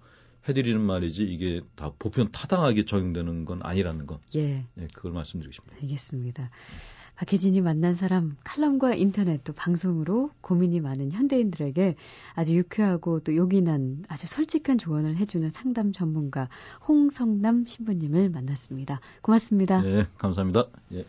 해드리는 0.48 0.80
말이지 0.80 1.24
이게 1.24 1.62
다 1.76 1.92
보편 1.98 2.32
타당하게 2.32 2.86
적용되는 2.86 3.46
건 3.46 3.60
아니라는 3.64 4.06
거. 4.06 4.20
예. 4.36 4.64
예, 4.78 4.88
그걸 4.94 5.12
말씀드리고 5.12 5.52
싶습니다. 5.52 5.78
알겠습니다. 5.82 6.52
박혜진이 7.16 7.62
만난 7.62 7.96
사람 7.96 8.36
칼럼과 8.44 8.94
인터넷 8.94 9.44
또 9.44 9.54
방송으로 9.54 10.32
고민이 10.42 10.82
많은 10.82 11.12
현대인들에게 11.12 11.96
아주 12.34 12.56
유쾌하고 12.56 13.22
또 13.22 13.36
요긴한 13.36 14.06
아주 14.08 14.28
솔직한 14.28 14.78
조언을 14.78 15.16
해주는 15.16 15.50
상담 15.52 15.92
전문가 15.92 16.50
홍성남 16.88 17.66
신부님을 17.66 18.30
만났습니다. 18.30 19.00
고맙습니다. 19.22 19.86
예, 19.86 20.06
감사합니다. 20.18 20.66
예. 20.94 21.06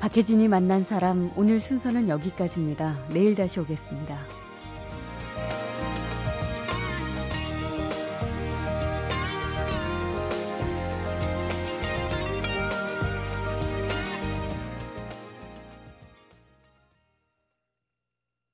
박혜진이 0.00 0.48
만난 0.48 0.84
사람 0.84 1.30
오늘 1.34 1.60
순서는 1.60 2.10
여기까지입니다. 2.10 3.08
내일 3.08 3.34
다시 3.34 3.58
오겠습니다. 3.58 4.43